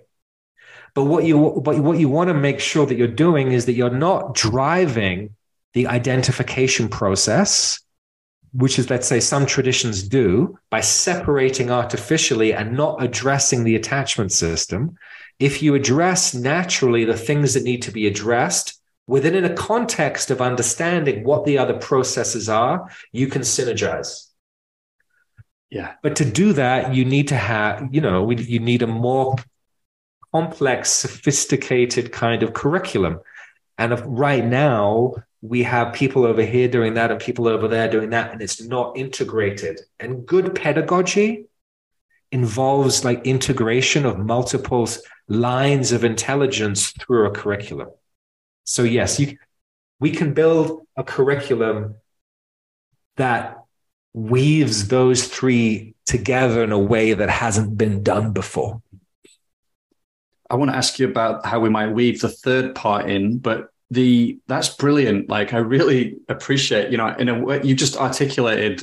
[0.94, 3.74] But what you but what you want to make sure that you're doing is that
[3.74, 5.34] you're not driving
[5.74, 7.80] the identification process,
[8.52, 14.32] which is let's say some traditions do by separating artificially and not addressing the attachment
[14.32, 14.96] system.
[15.38, 20.40] If you address naturally the things that need to be addressed within a context of
[20.40, 24.28] understanding what the other processes are, you can synergize.
[25.70, 25.94] Yeah.
[26.02, 29.36] But to do that, you need to have, you know, you need a more
[30.32, 33.20] complex, sophisticated kind of curriculum.
[33.78, 37.88] And if right now we have people over here doing that and people over there
[37.88, 39.80] doing that, and it's not integrated.
[40.00, 41.46] And good pedagogy
[42.30, 44.88] involves like integration of multiple
[45.28, 47.88] lines of intelligence through a curriculum.
[48.64, 49.38] So yes, you,
[50.00, 51.94] we can build a curriculum
[53.16, 53.58] that
[54.12, 58.82] weaves those three together in a way that hasn't been done before.
[60.50, 63.68] I want to ask you about how we might weave the third part in, but
[63.90, 65.28] the that's brilliant.
[65.28, 68.82] Like I really appreciate, you know, in a way you just articulated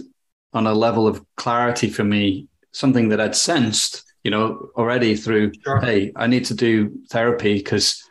[0.54, 5.52] on a level of clarity for me something that I'd sensed, you know, already through
[5.64, 5.80] sure.
[5.80, 8.04] hey, I need to do therapy because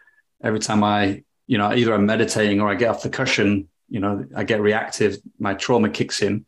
[0.43, 4.01] every time I, you know, either I'm meditating or I get off the cushion, you
[4.01, 6.47] know, I get reactive, my trauma kicks in.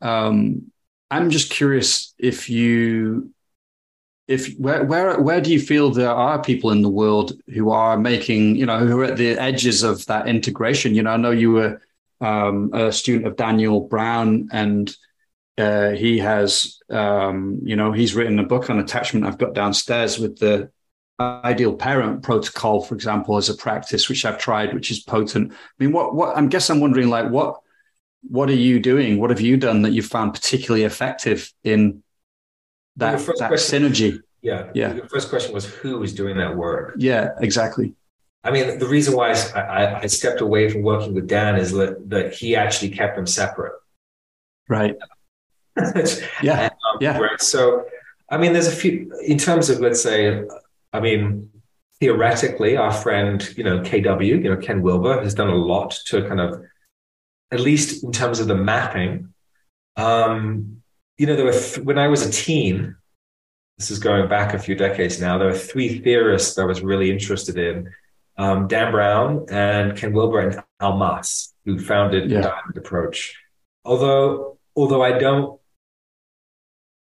[0.00, 0.70] Um,
[1.10, 3.32] I'm just curious if you,
[4.28, 7.96] if where where where do you feel there are people in the world who are
[7.96, 10.94] making, you know, who are at the edges of that integration?
[10.94, 11.80] You know, I know you were
[12.20, 14.94] um, a student of Daniel Brown, and
[15.58, 19.26] uh, he has, um, you know, he's written a book on attachment.
[19.26, 20.70] I've got downstairs with the
[21.20, 25.52] ideal parent protocol, for example, as a practice, which I've tried, which is potent.
[25.52, 27.60] I mean, what what I'm guess I'm wondering, like, what
[28.28, 29.20] what are you doing?
[29.20, 32.02] What have you done that you've found particularly effective in
[32.96, 34.20] that, that question, synergy?
[34.42, 34.70] Yeah.
[34.74, 34.94] Yeah.
[34.94, 36.94] Your first question was who is doing that work?
[36.98, 37.94] Yeah, exactly.
[38.44, 42.08] I mean, the reason why I, I stepped away from working with Dan is that,
[42.10, 43.72] that he actually kept them separate.
[44.68, 44.94] Right.
[46.42, 46.60] yeah.
[46.60, 47.18] And, um, yeah.
[47.18, 47.40] Right.
[47.40, 47.86] So,
[48.30, 50.44] I mean, there's a few, in terms of, let's say,
[50.92, 51.50] I mean,
[51.98, 56.26] theoretically, our friend, you know, KW, you know, Ken Wilber has done a lot to
[56.28, 56.62] kind of
[57.50, 59.32] at least in terms of the mapping.
[59.96, 60.82] Um,
[61.18, 62.96] you know, there were th- when I was a teen.
[63.78, 65.36] This is going back a few decades now.
[65.36, 67.90] There were three theorists that I was really interested in:
[68.38, 72.38] um, Dan Brown and Ken Wilber and Almaas, who founded yeah.
[72.38, 73.38] the diamond approach.
[73.84, 75.60] Although, although I don't,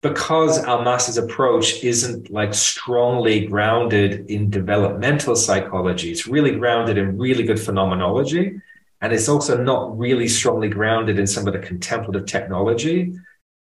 [0.01, 6.11] because Almaas's approach isn't like strongly grounded in developmental psychology.
[6.11, 8.61] It's really grounded in really good phenomenology
[9.01, 13.13] and it's also not really strongly grounded in some of the contemplative technology.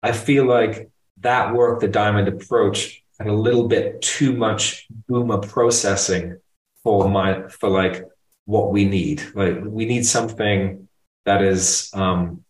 [0.04, 0.90] I feel like
[1.20, 6.38] that work, the diamond approach, had a little bit too much boomer processing
[6.82, 8.04] for my for like
[8.44, 9.22] what we need.
[9.34, 10.88] Like we need something
[11.24, 12.44] that is um,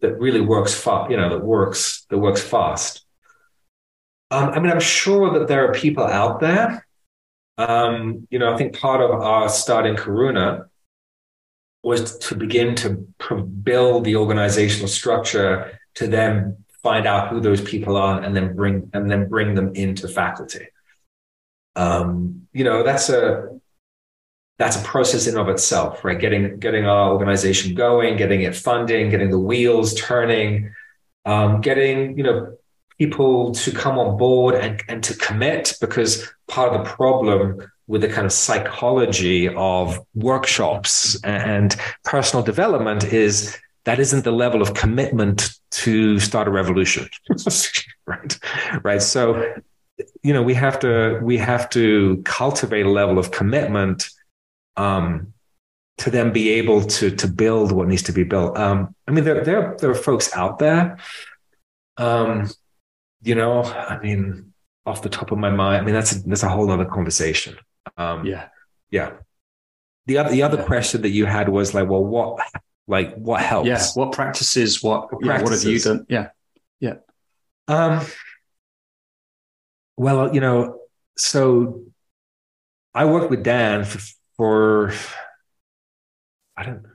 [0.00, 1.10] that really works fast.
[1.10, 3.06] You know, that works that works fast.
[4.30, 6.86] Um, I mean, I'm sure that there are people out there.
[7.56, 10.66] Um, you know, I think part of our start in Karuna
[11.82, 13.06] was to begin to
[13.62, 18.88] build the organizational structure to then find out who those people are and then bring
[18.92, 20.68] and then bring them into faculty.
[21.74, 23.48] Um, you know, that's a
[24.58, 26.18] that's a process in of itself, right?
[26.18, 30.72] Getting getting our organization going, getting it funding, getting the wheels turning,
[31.24, 32.56] um, getting you know
[32.98, 38.00] people to come on board and, and to commit because part of the problem with
[38.00, 44.74] the kind of psychology of workshops and personal development is that isn't the level of
[44.74, 47.08] commitment to start a revolution
[48.06, 48.38] right
[48.84, 49.54] right so
[50.22, 54.08] you know we have to we have to cultivate a level of commitment
[54.76, 55.32] um,
[55.98, 58.56] to then be able to to build what needs to be built.
[58.58, 60.98] Um, I mean, there there there are folks out there.
[61.96, 62.50] Um,
[63.22, 64.52] you know, I mean,
[64.84, 67.56] off the top of my mind, I mean that's a, that's a whole other conversation.
[67.96, 68.48] Um, yeah,
[68.90, 69.12] yeah.
[70.06, 72.40] The other the other question that you had was like, well, what
[72.86, 73.68] like what helps?
[73.68, 74.82] Yeah, what practices?
[74.82, 75.64] What what, practices?
[75.64, 76.30] Yeah, what have you done?
[76.80, 76.98] Yeah,
[77.68, 77.96] yeah.
[77.98, 78.06] Um.
[79.96, 80.80] Well, you know,
[81.16, 81.84] so
[82.94, 84.00] I worked with Dan for
[84.36, 84.92] for
[86.56, 86.90] I don't know,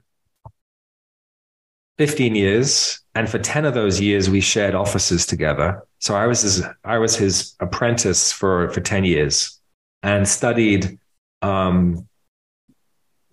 [2.02, 3.00] 15 years.
[3.14, 5.86] And for 10 of those years, we shared offices together.
[6.00, 9.60] So I was his, I was his apprentice for, for 10 years
[10.02, 10.98] and studied
[11.44, 12.08] um,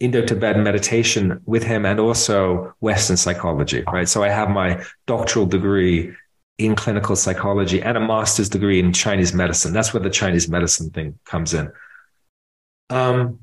[0.01, 4.09] Indo-Tibetan meditation with him and also Western psychology, right?
[4.09, 6.15] So I have my doctoral degree
[6.59, 9.73] in clinical psychology and a master's degree in Chinese medicine.
[9.73, 11.71] That's where the Chinese medicine thing comes in.
[12.91, 13.41] Um,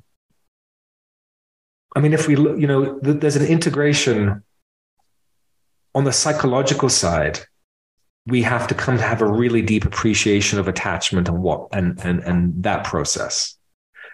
[1.95, 4.43] I mean, if we look, you know, th- there's an integration
[5.93, 7.39] on the psychological side.
[8.27, 11.99] We have to come to have a really deep appreciation of attachment and what and
[12.03, 13.57] and and that process.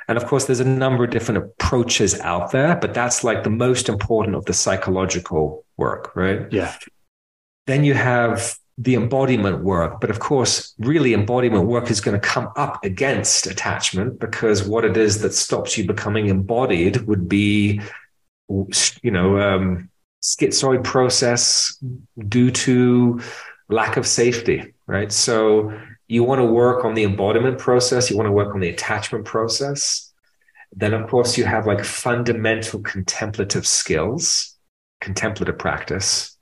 [0.08, 3.50] And of course, there's a number of different approaches out there, but that's like the
[3.50, 6.52] most important of the psychological work, right?
[6.52, 6.76] Yeah.
[7.68, 10.02] Then you have the embodiment work.
[10.02, 14.86] But of course, really, embodiment work is going to come up against attachment because what
[14.86, 17.82] it is that stops you becoming embodied would be,
[18.50, 19.90] you know, um,
[20.24, 21.78] schizoid process
[22.28, 23.22] due to
[23.70, 25.12] lack of safety, right?
[25.12, 25.78] So
[26.12, 29.26] you want to work on the embodiment process, you want to work on the attachment
[29.26, 30.12] process.
[30.74, 34.58] Then, of course, you have like fundamental contemplative skills,
[35.00, 36.38] contemplative practice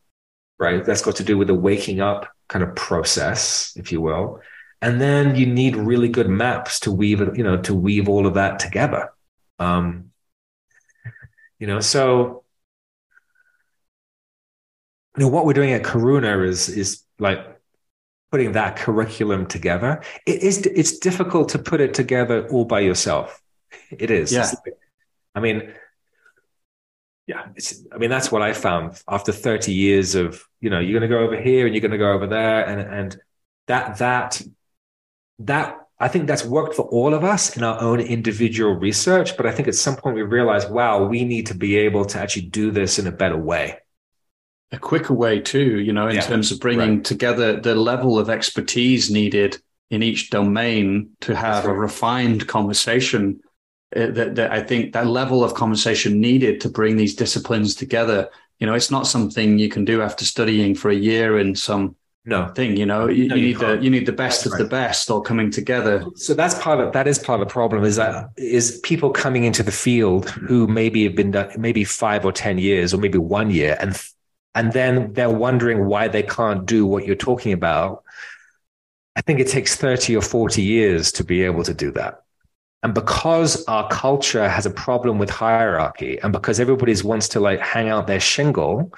[0.59, 0.85] right?
[0.85, 4.41] That's got to do with the waking up kind of process, if you will.
[4.81, 8.27] And then you need really good maps to weave it, you know, to weave all
[8.27, 9.11] of that together.
[9.57, 10.11] Um,
[11.57, 12.43] you know, so
[15.17, 17.58] you know what we're doing at Karuna is is like
[18.31, 20.01] putting that curriculum together.
[20.25, 23.41] It is it's difficult to put it together all by yourself.
[23.91, 24.31] It is.
[24.31, 24.51] Yeah.
[25.35, 25.73] I mean,
[27.29, 30.99] yeah, it's, I mean, that's what I found after 30 years of, you know, you're
[30.99, 32.65] going to go over here and you're going to go over there.
[32.65, 33.21] And, and
[33.67, 34.41] that, that,
[35.39, 39.37] that, I think that's worked for all of us in our own individual research.
[39.37, 42.19] But I think at some point we realize, wow, we need to be able to
[42.19, 43.77] actually do this in a better way.
[44.71, 47.03] A quicker way too, you know, in yeah, terms of bringing right.
[47.03, 49.57] together the level of expertise needed
[49.89, 51.71] in each domain to have right.
[51.71, 53.39] a refined conversation
[53.95, 58.29] uh, that, that I think that level of conversation needed to bring these disciplines together.
[58.59, 61.95] You know, it's not something you can do after studying for a year in some
[62.25, 62.77] no thing.
[62.77, 64.63] You know, you, no, you, you need the you need the best that's of right.
[64.63, 66.05] the best all coming together.
[66.15, 69.45] So that's part of that is part of the problem is that is people coming
[69.45, 73.17] into the field who maybe have been done maybe five or ten years or maybe
[73.17, 73.99] one year and
[74.59, 78.03] and then they're wondering why they can't do what you're talking about.
[79.15, 82.23] I think it takes 30 or 40 years to be able to do that.
[82.83, 87.61] And because our culture has a problem with hierarchy and because everybody wants to like
[87.61, 88.93] hang out their shingle,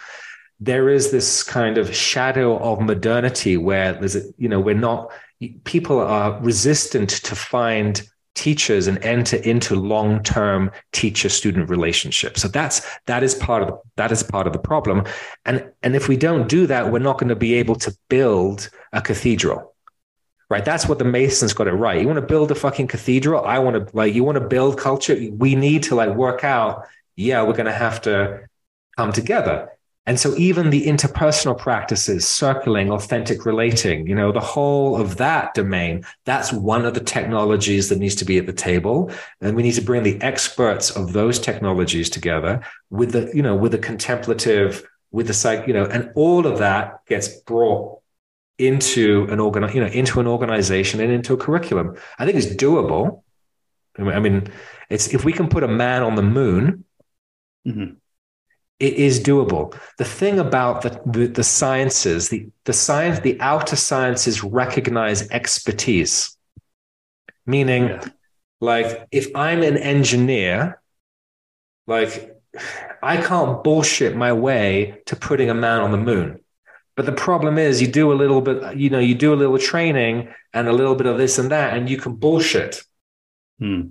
[0.59, 5.11] there is this kind of shadow of modernity where there's a, you know, we're not,
[5.63, 8.01] people are resistant to find
[8.35, 12.41] teachers and enter into long-term teacher-student relationships.
[12.41, 15.05] So that's that is part of the, that is part of the problem.
[15.45, 18.69] And and if we don't do that, we're not going to be able to build
[18.93, 19.71] a cathedral
[20.51, 20.65] right?
[20.65, 22.01] That's what the Masons got it right.
[22.01, 23.45] You want to build a fucking cathedral.
[23.45, 25.17] I want to like, you want to build culture.
[25.31, 28.41] We need to like work out, yeah, we're going to have to
[28.97, 29.69] come together.
[30.07, 35.53] And so even the interpersonal practices, circling, authentic relating, you know, the whole of that
[35.53, 39.11] domain, that's one of the technologies that needs to be at the table.
[39.41, 43.55] And we need to bring the experts of those technologies together with the, you know,
[43.55, 47.99] with the contemplative, with the psych, you know, and all of that gets brought
[48.57, 51.95] into an organ, you know, into an organization and into a curriculum.
[52.17, 53.21] I think it's doable.
[53.99, 54.47] I mean,
[54.89, 56.85] it's if we can put a man on the moon,
[57.67, 57.95] mm-hmm.
[58.81, 59.77] It is doable.
[59.97, 66.35] The thing about the, the, the sciences, the the science, the outer sciences recognize expertise,
[67.45, 68.05] meaning, yeah.
[68.59, 70.81] like if I'm an engineer
[71.87, 72.41] like
[73.01, 76.39] I can't bullshit my way to putting a man on the moon.
[76.95, 79.57] But the problem is, you do a little bit, you know, you do a little
[79.57, 82.83] training and a little bit of this and that, and you can bullshit.
[83.59, 83.81] Hmm.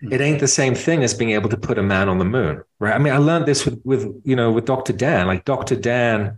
[0.00, 2.62] It ain't the same thing as being able to put a man on the moon,
[2.78, 2.94] right?
[2.94, 4.92] I mean, I learned this with, with you know, with Dr.
[4.92, 5.26] Dan.
[5.26, 5.74] Like Dr.
[5.74, 6.36] Dan,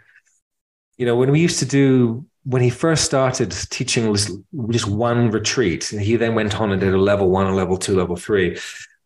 [0.96, 5.92] you know, when we used to do when he first started teaching just one retreat,
[5.92, 8.58] and he then went on and did a level one, a level two, level three.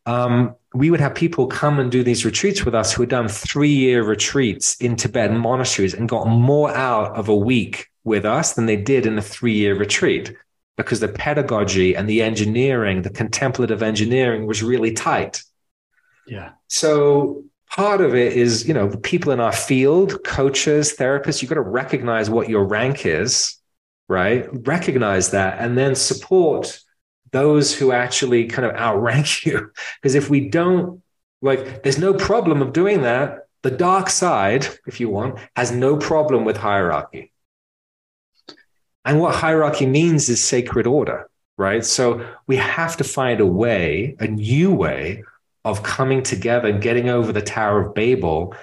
[0.04, 3.28] Um, we would have people come and do these retreats with us who had done
[3.28, 8.52] three year retreats in Tibetan monasteries and got more out of a week with us
[8.54, 10.34] than they did in a three year retreat
[10.76, 15.42] because the pedagogy and the engineering, the contemplative engineering was really tight.
[16.26, 16.52] Yeah.
[16.68, 21.48] So part of it is, you know, the people in our field, coaches, therapists, you've
[21.48, 23.56] got to recognize what your rank is,
[24.08, 24.46] right?
[24.66, 26.80] Recognize that and then support
[27.32, 29.70] those who actually kind of outrank you.
[30.00, 31.02] Because if we don't,
[31.40, 33.46] like, there's no problem of doing that.
[33.62, 37.31] The dark side, if you want, has no problem with hierarchy.
[39.04, 41.84] And what hierarchy means is sacred order, right?
[41.84, 45.24] So we have to find a way, a new way
[45.64, 48.54] of coming together, getting over the Tower of Babel,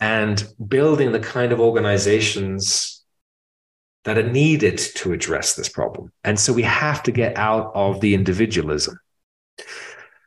[0.00, 3.02] and building the kind of organizations
[4.04, 6.10] that are needed to address this problem.
[6.24, 8.98] And so we have to get out of the individualism.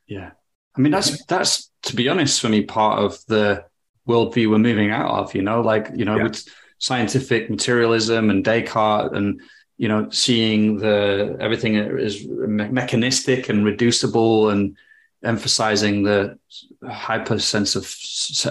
[0.08, 0.32] Yeah.
[0.78, 3.66] I mean, that's, that's, to be honest, for me, part of the
[4.08, 6.24] worldview we're moving out of, you know, like, you know, yeah.
[6.24, 6.48] with
[6.78, 9.42] scientific materialism and Descartes and,
[9.78, 14.78] you know, seeing the everything is mechanistic and reducible and
[15.24, 16.38] emphasizing the
[16.88, 17.84] hyper sense of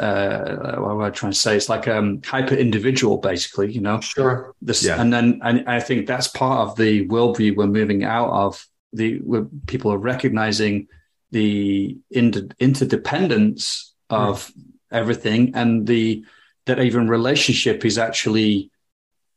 [0.02, 1.56] uh, what am I trying to say?
[1.56, 3.72] It's like um hyper individual, basically.
[3.72, 4.54] You know, sure.
[4.60, 5.00] This, yeah.
[5.00, 8.66] and then and I think that's part of the worldview we're moving out of.
[8.92, 10.86] The where people are recognizing
[11.32, 14.62] the inter- interdependence of mm.
[14.92, 16.24] everything, and the
[16.66, 18.70] that even relationship is actually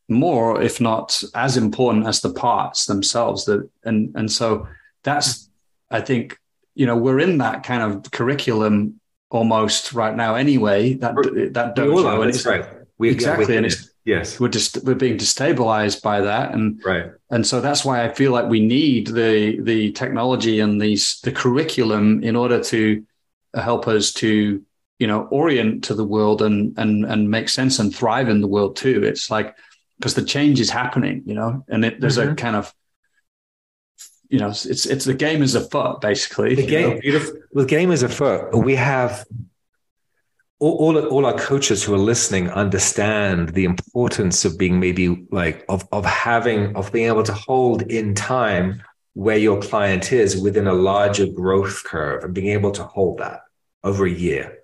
[0.10, 3.46] more, if not as important as the parts themselves.
[3.46, 4.68] That and and so
[5.04, 5.50] that's
[5.90, 6.40] I think
[6.76, 11.14] you know we're in that kind of curriculum almost right now anyway that
[11.52, 12.66] that dojo and it's right.
[12.98, 14.40] We, exactly yeah, and it's yes.
[14.40, 17.12] we're just we're being destabilized by that and right.
[17.30, 21.32] and so that's why i feel like we need the the technology and these the
[21.32, 23.06] curriculum in order to
[23.54, 24.64] help us to
[25.00, 28.48] you know orient to the world and and and make sense and thrive in the
[28.48, 29.04] world too.
[29.04, 29.56] It's like
[30.00, 32.32] because the change is happening you know and it, there's mm-hmm.
[32.32, 32.74] a kind of
[34.30, 36.56] you know, it's it's the game is afoot, basically.
[36.56, 37.36] The game, beautiful.
[37.54, 38.54] The game is afoot.
[38.54, 39.26] We have
[40.60, 45.64] all, all, all our coaches who are listening understand the importance of being maybe like
[45.70, 48.84] of of having of being able to hold in time
[49.14, 53.42] where your client is within a larger growth curve and being able to hold that
[53.84, 54.57] over a year.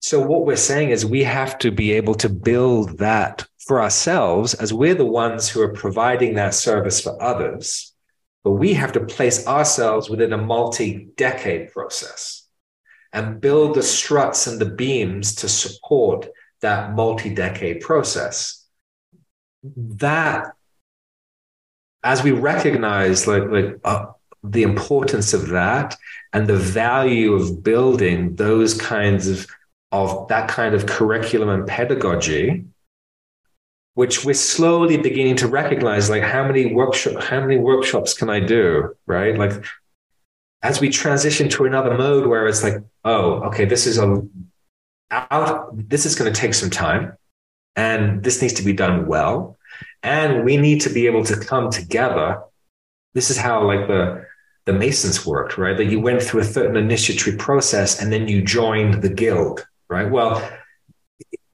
[0.00, 4.54] So what we're saying is we have to be able to build that for ourselves
[4.54, 7.90] as we're the ones who are providing that service for others
[8.42, 12.46] but we have to place ourselves within a multi decade process
[13.12, 16.28] and build the struts and the beams to support
[16.62, 18.66] that multi decade process.
[19.62, 20.52] That,
[22.02, 24.06] as we recognize like, like uh,
[24.42, 25.96] the importance of that
[26.32, 29.46] and the value of building those kinds of,
[29.92, 32.64] of that kind of curriculum and pedagogy,
[33.94, 38.40] which we're slowly beginning to recognize like how many workshop how many workshops can i
[38.40, 39.36] do right?
[39.36, 39.64] Like
[40.62, 44.22] as we transition to another mode where it's like oh okay this is a
[45.10, 47.16] out this is going to take some time
[47.76, 49.58] and this needs to be done well
[50.02, 52.42] and we need to be able to come together.
[53.14, 54.24] This is how like the
[54.66, 55.76] the masons worked right?
[55.76, 60.10] That you went through a certain initiatory process and then you joined the guild right
[60.10, 60.40] well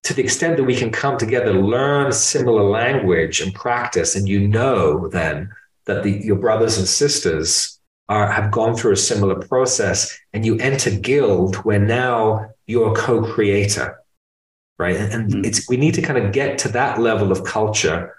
[0.06, 4.46] to the extent that we can come together, learn similar language and practice, and you
[4.46, 5.50] know then
[5.86, 10.56] that the, your brothers and sisters are, have gone through a similar process, and you
[10.58, 13.98] enter guild where now you're a co-creator,
[14.78, 14.94] right?
[14.94, 15.44] And, and mm-hmm.
[15.44, 18.14] it's we need to kind of get to that level of culture.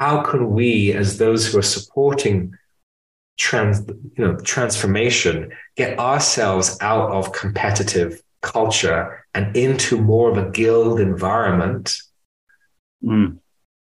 [0.00, 2.54] How can we, as those who are supporting
[3.38, 10.50] trans, you know, transformation, get ourselves out of competitive culture and into more of a
[10.50, 11.98] guild environment,
[13.04, 13.38] mm.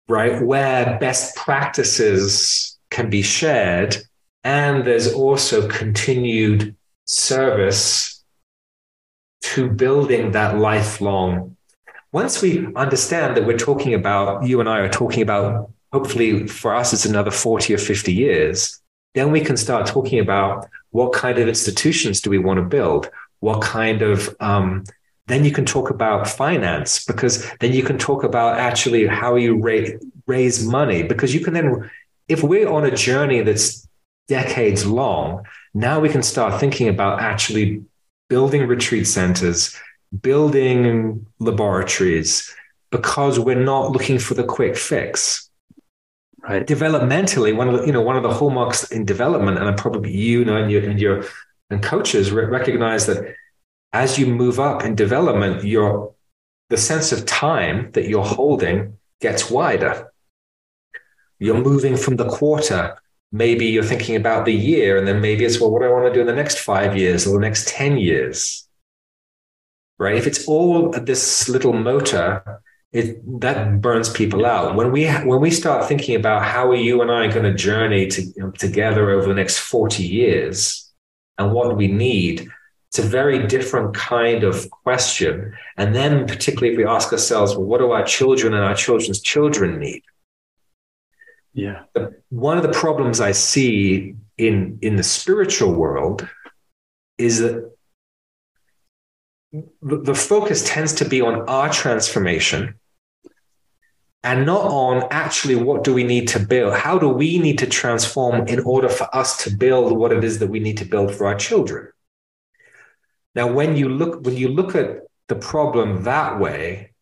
[0.08, 0.40] right?
[0.40, 3.96] Where best practices can be shared.
[4.44, 8.22] And there's also continued service
[9.42, 11.56] to building that lifelong.
[12.12, 16.76] Once we understand that we're talking about, you and I are talking about, hopefully for
[16.76, 18.80] us, it's another 40 or 50 years,
[19.16, 23.10] then we can start talking about what kind of institutions do we want to build?
[23.40, 24.84] what kind of um,
[25.30, 29.56] then you can talk about finance because then you can talk about actually how you
[29.56, 29.96] ra-
[30.26, 31.90] raise money because you can then
[32.28, 33.86] if we're on a journey that's
[34.28, 35.44] decades long
[35.74, 37.82] now we can start thinking about actually
[38.28, 39.76] building retreat centers
[40.22, 42.52] building laboratories
[42.90, 45.48] because we're not looking for the quick fix.
[46.42, 46.66] Right.
[46.66, 50.42] Developmentally one of the you know one of the hallmarks in development and probably you
[50.44, 51.24] know and your and your
[51.68, 53.34] and coaches recognize that
[53.92, 56.14] as you move up in development your
[56.68, 60.12] the sense of time that you're holding gets wider.
[61.40, 62.96] You're moving from the quarter.
[63.32, 66.06] Maybe you're thinking about the year and then maybe it's well what do i want
[66.06, 68.68] to do in the next 5 years or the next 10 years?
[69.98, 70.16] Right?
[70.16, 72.62] If it's all this little motor
[72.92, 74.74] it that burns people out.
[74.74, 78.08] When we when we start thinking about how are you and I going to journey
[78.08, 80.90] to, you know, together over the next 40 years
[81.38, 82.48] and what we need
[82.90, 85.56] it's a very different kind of question.
[85.76, 89.20] And then particularly if we ask ourselves well what do our children and our children's
[89.20, 90.02] children need?
[91.52, 91.82] Yeah.
[92.30, 96.28] One of the problems i see in in the spiritual world
[97.16, 97.70] is that
[99.82, 102.74] the focus tends to be on our transformation
[104.24, 106.74] and not on actually what do we need to build?
[106.74, 110.40] How do we need to transform in order for us to build what it is
[110.40, 111.88] that we need to build for our children
[113.34, 114.98] now when you look when you look at
[115.28, 116.92] the problem that way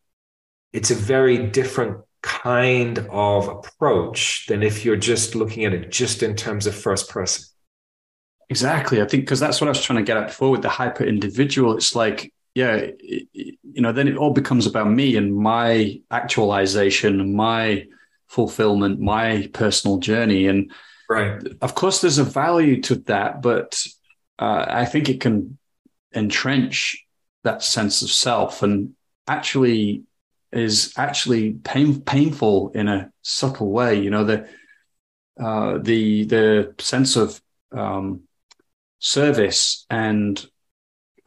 [0.73, 6.21] it's a very different kind of approach than if you're just looking at it just
[6.21, 7.45] in terms of first person.
[8.49, 9.01] Exactly.
[9.01, 11.03] I think because that's what i was trying to get at before with the hyper
[11.03, 11.77] individual.
[11.77, 12.87] It's like yeah,
[13.31, 17.85] you know, then it all becomes about me and my actualization, my
[18.27, 20.47] fulfillment, my personal journey.
[20.47, 20.71] And
[21.09, 23.81] right, of course, there's a value to that, but
[24.39, 25.58] uh, I think it can
[26.13, 27.05] entrench
[27.43, 28.93] that sense of self and
[29.27, 30.03] actually
[30.51, 33.99] is actually pain, painful in a subtle way.
[33.99, 34.47] You know, the
[35.39, 37.39] uh, the the sense of
[37.71, 38.21] um,
[38.99, 40.45] service and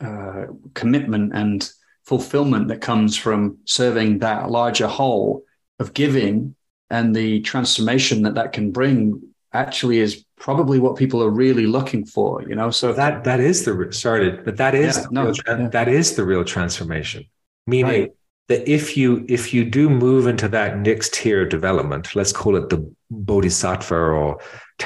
[0.01, 1.71] uh, commitment and
[2.05, 5.45] fulfillment that comes from serving that larger whole
[5.79, 6.55] of giving
[6.91, 12.05] and the transformation that that can bring actually is probably what people are really looking
[12.05, 15.69] for you know so that that is the started but that is yeah, no, yeah.
[15.69, 17.25] that is the real transformation
[17.67, 18.13] meaning right.
[18.49, 22.57] that if you if you do move into that next tier of development let's call
[22.57, 24.41] it the bodhisattva or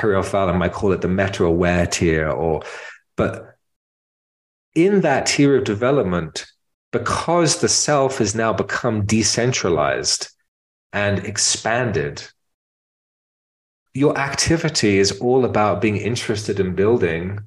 [0.04, 2.62] O'Fallon might call it the meta aware tier or
[3.16, 3.56] but
[4.76, 6.46] in that tier of development,
[6.92, 10.28] because the self has now become decentralized
[10.92, 12.22] and expanded,
[13.96, 17.40] your activity is all about being interested in building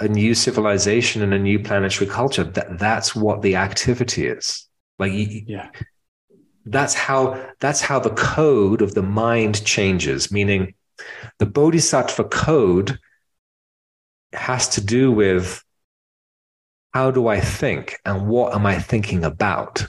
[0.00, 2.42] a new civilization and a new planetary culture.
[2.42, 4.66] That, that's what the activity is.
[4.98, 5.70] Like, yeah.
[6.64, 10.74] That's how that's how the code of the mind changes, meaning
[11.38, 12.98] the bodhisattva code
[14.32, 15.62] has to do with
[16.92, 19.86] how do I think and what am I thinking about?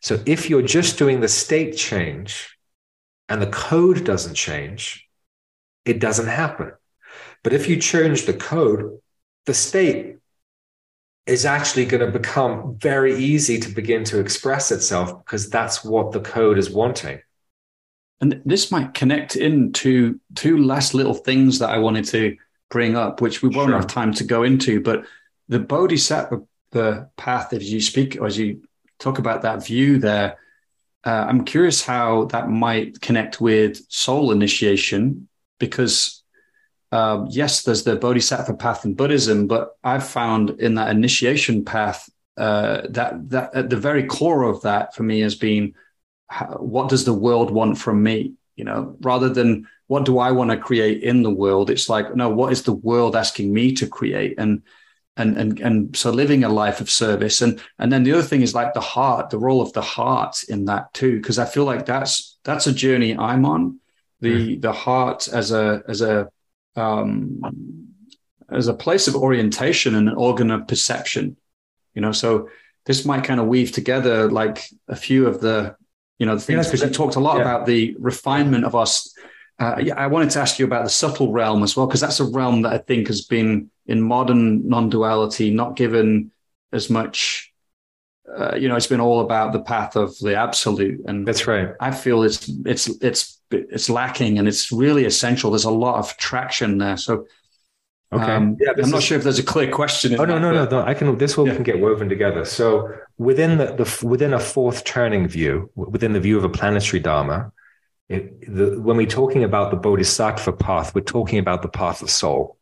[0.00, 2.57] So if you're just doing the state change
[3.28, 5.08] and the code doesn't change,
[5.84, 6.72] it doesn't happen.
[7.42, 8.98] But if you change the code,
[9.46, 10.16] the state
[11.26, 16.12] is actually going to become very easy to begin to express itself because that's what
[16.12, 17.20] the code is wanting.
[18.20, 22.36] And this might connect into two last little things that I wanted to
[22.70, 23.76] bring up, which we won't sure.
[23.76, 24.80] have time to go into.
[24.80, 25.04] But
[25.48, 26.42] the bodhisattva
[27.16, 28.62] path, as you speak, as you
[28.98, 30.38] talk about that view there,
[31.08, 35.26] uh, I'm curious how that might connect with soul initiation,
[35.58, 36.22] because
[36.92, 42.10] uh, yes, there's the bodhisattva path in Buddhism, but I've found in that initiation path
[42.36, 45.74] uh, that that at the very core of that for me has been
[46.58, 48.34] what does the world want from me?
[48.56, 52.14] You know, rather than what do I want to create in the world, it's like
[52.16, 54.34] no, what is the world asking me to create?
[54.36, 54.62] And
[55.18, 58.42] and and and so living a life of service and and then the other thing
[58.42, 61.64] is like the heart the role of the heart in that too because i feel
[61.64, 63.78] like that's that's a journey i'm on
[64.20, 64.62] the mm.
[64.62, 66.28] the heart as a as a
[66.76, 67.40] um
[68.50, 71.36] as a place of orientation and an organ of perception
[71.94, 72.48] you know so
[72.86, 75.76] this might kind of weave together like a few of the
[76.18, 77.42] you know the things because you talked a lot yeah.
[77.42, 79.14] about the refinement of us
[79.60, 82.20] uh, yeah, I wanted to ask you about the subtle realm as well, because that's
[82.20, 86.30] a realm that I think has been in modern non-duality not given
[86.72, 87.52] as much.
[88.36, 91.70] Uh, you know, it's been all about the path of the absolute, and that's right.
[91.80, 95.50] I feel it's it's it's it's lacking, and it's really essential.
[95.50, 96.98] There's a lot of traction there.
[96.98, 97.26] So,
[98.10, 98.24] Okay.
[98.24, 100.14] Um, yeah, I'm not is, sure if there's a clear question.
[100.14, 100.82] oh no, that, no, no, no.
[100.82, 101.18] I can.
[101.18, 101.54] This all yeah.
[101.54, 102.44] can get woven together.
[102.46, 107.00] So within the, the within a fourth turning view, within the view of a planetary
[107.00, 107.52] dharma,
[108.08, 112.08] it, the, when we're talking about the bodhisattva path, we're talking about the path of
[112.08, 112.57] soul.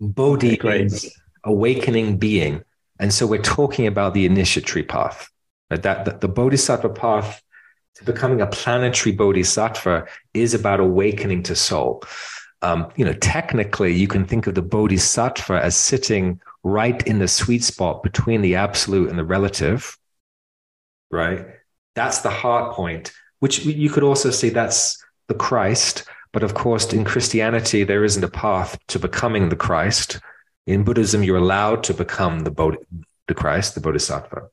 [0.00, 1.14] Bodhi is
[1.44, 2.62] awakening being,
[2.98, 5.28] and so we're talking about the initiatory path.
[5.68, 7.40] That, that the bodhisattva path
[7.94, 12.02] to becoming a planetary bodhisattva is about awakening to soul
[12.62, 17.28] um, you know, technically, you can think of the bodhisattva as sitting right in the
[17.28, 19.96] sweet spot between the absolute and the relative,
[21.10, 21.46] right?
[21.94, 26.04] That's the heart point, which you could also say that's the Christ.
[26.32, 30.20] But of course, in Christianity, there isn't a path to becoming the Christ.
[30.66, 32.84] In Buddhism, you're allowed to become the, Bodh-
[33.26, 34.48] the Christ, the Bodhisattva.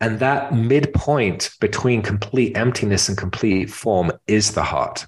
[0.00, 5.06] And that midpoint between complete emptiness and complete form is the heart.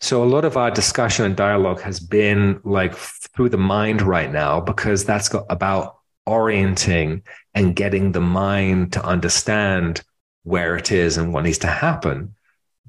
[0.00, 4.30] So a lot of our discussion and dialogue has been like through the mind right
[4.30, 7.22] now because that's got about orienting
[7.54, 10.02] and getting the mind to understand
[10.42, 12.34] where it is and what needs to happen.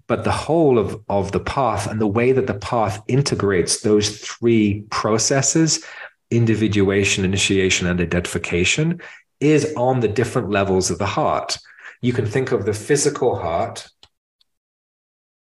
[0.08, 4.20] But the whole of, of the path and the way that the path integrates those
[4.20, 5.84] three processes
[6.32, 9.00] individuation, initiation, and identification
[9.40, 11.58] is on the different levels of the heart.
[12.02, 13.88] You can think of the physical heart,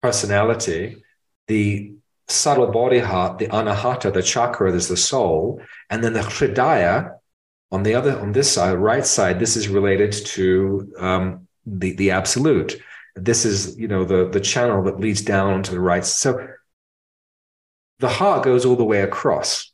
[0.02, 1.04] personality,
[1.48, 1.94] the
[2.28, 7.12] subtle body heart, the anahata, the chakra, there's the soul, and then the hridaya
[7.72, 9.40] on the other on this side, right side.
[9.40, 12.80] This is related to um, the the absolute.
[13.16, 16.06] This is you know the the channel that leads down to the right.
[16.06, 16.48] So
[18.00, 19.72] the heart goes all the way across,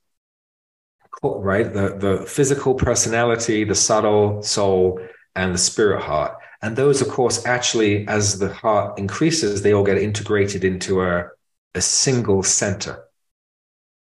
[1.24, 1.72] right?
[1.72, 5.00] The the physical personality, the subtle soul,
[5.36, 6.36] and the spirit heart.
[6.64, 11.30] And those, of course, actually, as the heart increases, they all get integrated into a
[11.74, 13.04] a single center.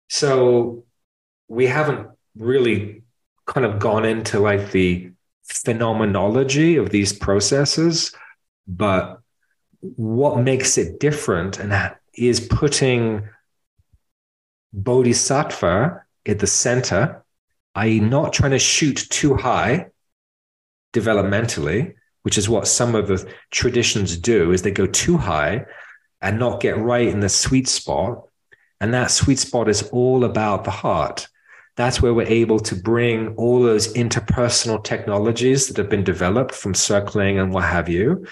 [0.08, 0.84] So
[1.48, 3.02] we haven't really
[3.46, 5.10] kind of gone into like the
[5.44, 8.12] phenomenology of these processes,
[8.66, 9.20] but
[9.80, 13.28] what makes it different and is putting
[14.72, 17.24] bodhisattva at the center,
[17.74, 18.08] i.e., mm-hmm.
[18.08, 19.86] not trying to shoot too high
[20.92, 25.64] developmentally, which is what some of the traditions do, is they go too high
[26.20, 28.24] and not get right in the sweet spot.
[28.80, 31.28] And that sweet spot is all about the heart.
[31.76, 36.74] That's where we're able to bring all those interpersonal technologies that have been developed from
[36.74, 38.26] circling and what have you,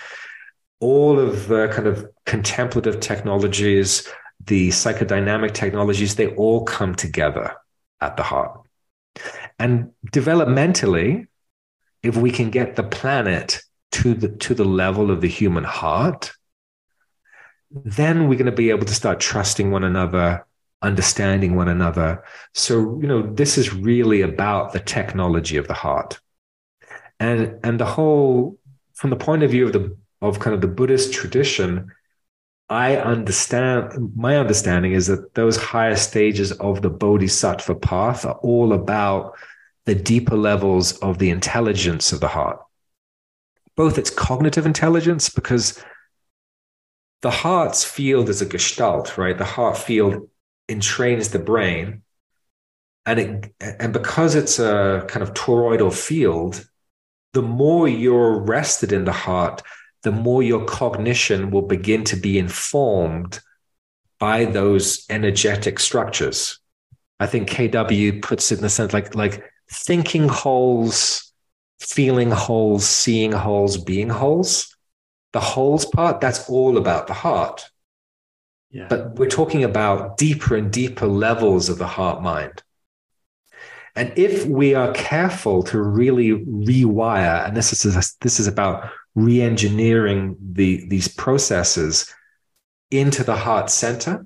[0.81, 4.09] all of the kind of contemplative technologies,
[4.44, 7.55] the psychodynamic technologies, they all come together
[8.01, 8.61] at the heart.
[9.59, 11.27] And developmentally,
[12.03, 13.62] if we can get the planet
[13.93, 16.32] to the to the level of the human heart,
[17.70, 20.47] then we're going to be able to start trusting one another,
[20.82, 22.23] understanding one another.
[22.55, 26.20] So, you know, this is really about the technology of the heart.
[27.19, 28.59] And and the whole
[28.94, 31.93] from the point of view of the of kind of the Buddhist tradition,
[32.68, 38.72] I understand my understanding is that those higher stages of the bodhisattva path are all
[38.72, 39.36] about
[39.84, 42.60] the deeper levels of the intelligence of the heart.
[43.76, 45.82] Both its cognitive intelligence, because
[47.22, 49.38] the heart's field is a gestalt, right?
[49.38, 50.28] The heart field
[50.68, 52.02] entrains the brain.
[53.05, 56.68] And it and because it's a kind of toroidal field,
[57.32, 59.62] the more you're rested in the heart,
[60.07, 63.41] the more your cognition will begin to be informed
[64.19, 66.61] by those energetic structures.
[67.19, 71.33] I think KW puts it in the sense like like thinking wholes,
[71.81, 74.77] feeling wholes, seeing wholes, being wholes
[75.37, 77.69] the wholes part, that's all about the heart.
[78.70, 78.87] Yeah.
[78.89, 82.62] But we're talking about deeper and deeper levels of the heart mind.
[83.95, 90.36] And if we are careful to really rewire, and this is this is about re-engineering
[90.52, 92.14] the, these processes
[92.90, 94.24] into the heart center,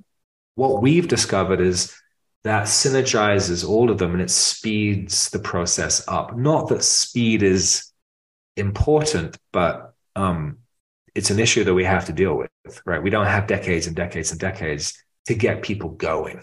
[0.56, 1.96] what we've discovered is
[2.42, 6.36] that synergizes all of them and it speeds the process up.
[6.36, 7.92] Not that speed is
[8.56, 10.58] important, but um,
[11.14, 13.02] it's an issue that we have to deal with, right?
[13.02, 16.40] We don't have decades and decades and decades to get people going.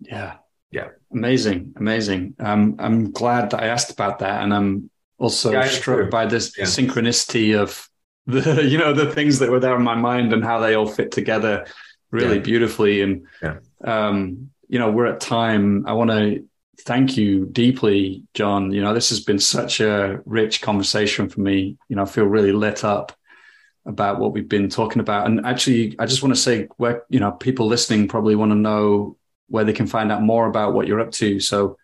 [0.00, 0.36] Yeah.
[0.70, 0.88] Yeah.
[1.12, 1.74] Amazing.
[1.76, 2.34] Amazing.
[2.38, 4.42] Um, I'm glad that I asked about that.
[4.42, 6.64] And I'm also yeah, struck by this yeah.
[6.64, 7.88] synchronicity of
[8.26, 10.86] the, you know, the things that were there in my mind and how they all
[10.86, 11.66] fit together
[12.10, 12.42] really yeah.
[12.42, 13.02] beautifully.
[13.02, 13.26] And,
[13.84, 15.86] um, you know, we're at time.
[15.86, 16.44] I want to
[16.80, 18.72] thank you deeply, John.
[18.72, 21.76] You know, this has been such a rich conversation for me.
[21.88, 23.12] You know, I feel really lit up
[23.86, 25.26] about what we've been talking about.
[25.26, 28.56] And actually, I just want to say where, you know, people listening probably want to
[28.56, 29.16] know
[29.48, 31.38] where they can find out more about what you're up to.
[31.40, 31.76] So,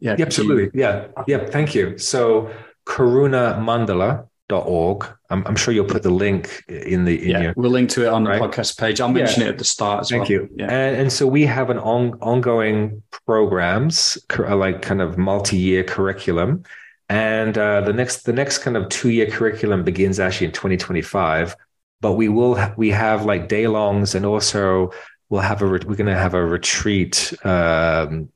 [0.00, 0.64] yeah, absolutely.
[0.64, 0.70] You...
[0.74, 1.46] Yeah, yeah.
[1.46, 1.96] Thank you.
[1.98, 2.50] So,
[2.86, 5.06] karunamandala.org.
[5.30, 7.42] I'm, I'm sure you'll put the link in the in yeah.
[7.42, 8.40] Your, we'll link to it on right?
[8.40, 9.00] the podcast page.
[9.00, 9.48] I'll mention yeah.
[9.48, 10.32] it at the start as Thank well.
[10.32, 10.48] you.
[10.56, 10.72] Yeah.
[10.72, 16.64] And, and so we have an on, ongoing programs, like kind of multi-year curriculum.
[17.08, 21.56] And uh, the next the next kind of two year curriculum begins actually in 2025
[22.00, 24.90] but we will we have like day longs and also
[25.28, 28.28] we'll have a we're going to have a retreat um,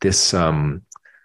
[0.00, 0.82] this um,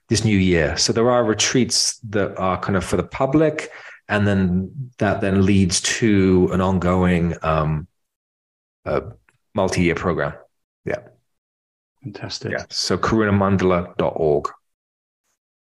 [0.09, 0.77] this new year.
[0.77, 3.71] So there are retreats that are kind of for the public,
[4.07, 7.87] and then that then leads to an ongoing um,
[8.85, 9.01] uh,
[9.53, 10.33] multi-year program.
[10.85, 11.01] Yeah,
[12.03, 12.51] fantastic.
[12.51, 12.65] Yeah.
[12.69, 14.49] So karunamandala.org.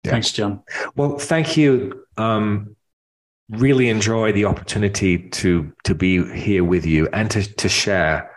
[0.05, 0.11] Yeah.
[0.11, 0.62] Thanks, John.
[0.97, 2.05] Well, thank you.
[2.16, 2.77] Um,
[3.51, 8.31] really enjoy the opportunity to to be here with you and to to share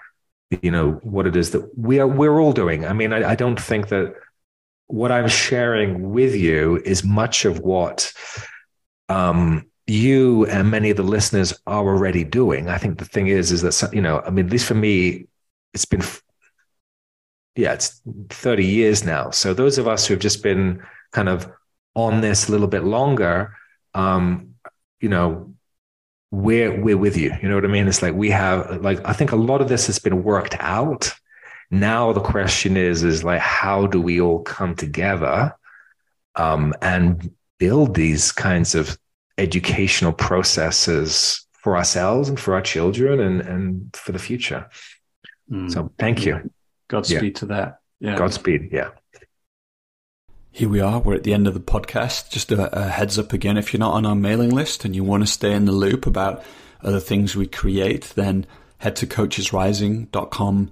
[0.61, 3.35] you know what it is that we are we're all doing i mean i, I
[3.35, 4.13] don't think that
[4.87, 8.11] what i'm sharing with you is much of what
[9.09, 13.51] um, you and many of the listeners are already doing i think the thing is
[13.51, 15.27] is that you know i mean at least for me
[15.73, 16.03] it's been
[17.55, 20.81] yeah it's 30 years now so those of us who have just been
[21.11, 21.49] kind of
[21.95, 23.53] on this a little bit longer
[23.95, 24.55] um,
[24.99, 25.53] you know,
[26.31, 27.33] we're we're with you.
[27.41, 27.87] You know what I mean?
[27.87, 31.13] It's like we have like I think a lot of this has been worked out.
[31.71, 35.55] Now the question is is like how do we all come together
[36.35, 38.97] um, and build these kinds of
[39.37, 44.69] educational processes for ourselves and for our children and and for the future.
[45.51, 45.71] Mm.
[45.71, 46.49] So thank you.
[46.87, 47.39] Godspeed yeah.
[47.39, 47.79] to that.
[47.99, 48.17] Yeah.
[48.17, 48.69] Godspeed.
[48.71, 48.89] Yeah.
[50.51, 50.99] Here we are.
[50.99, 52.29] We're at the end of the podcast.
[52.29, 55.03] Just a, a, heads up again if you're not on our mailing list and you
[55.03, 56.45] want to stay in the loop about
[56.81, 58.45] other things we create, then
[58.77, 60.71] head to coachesrising.com,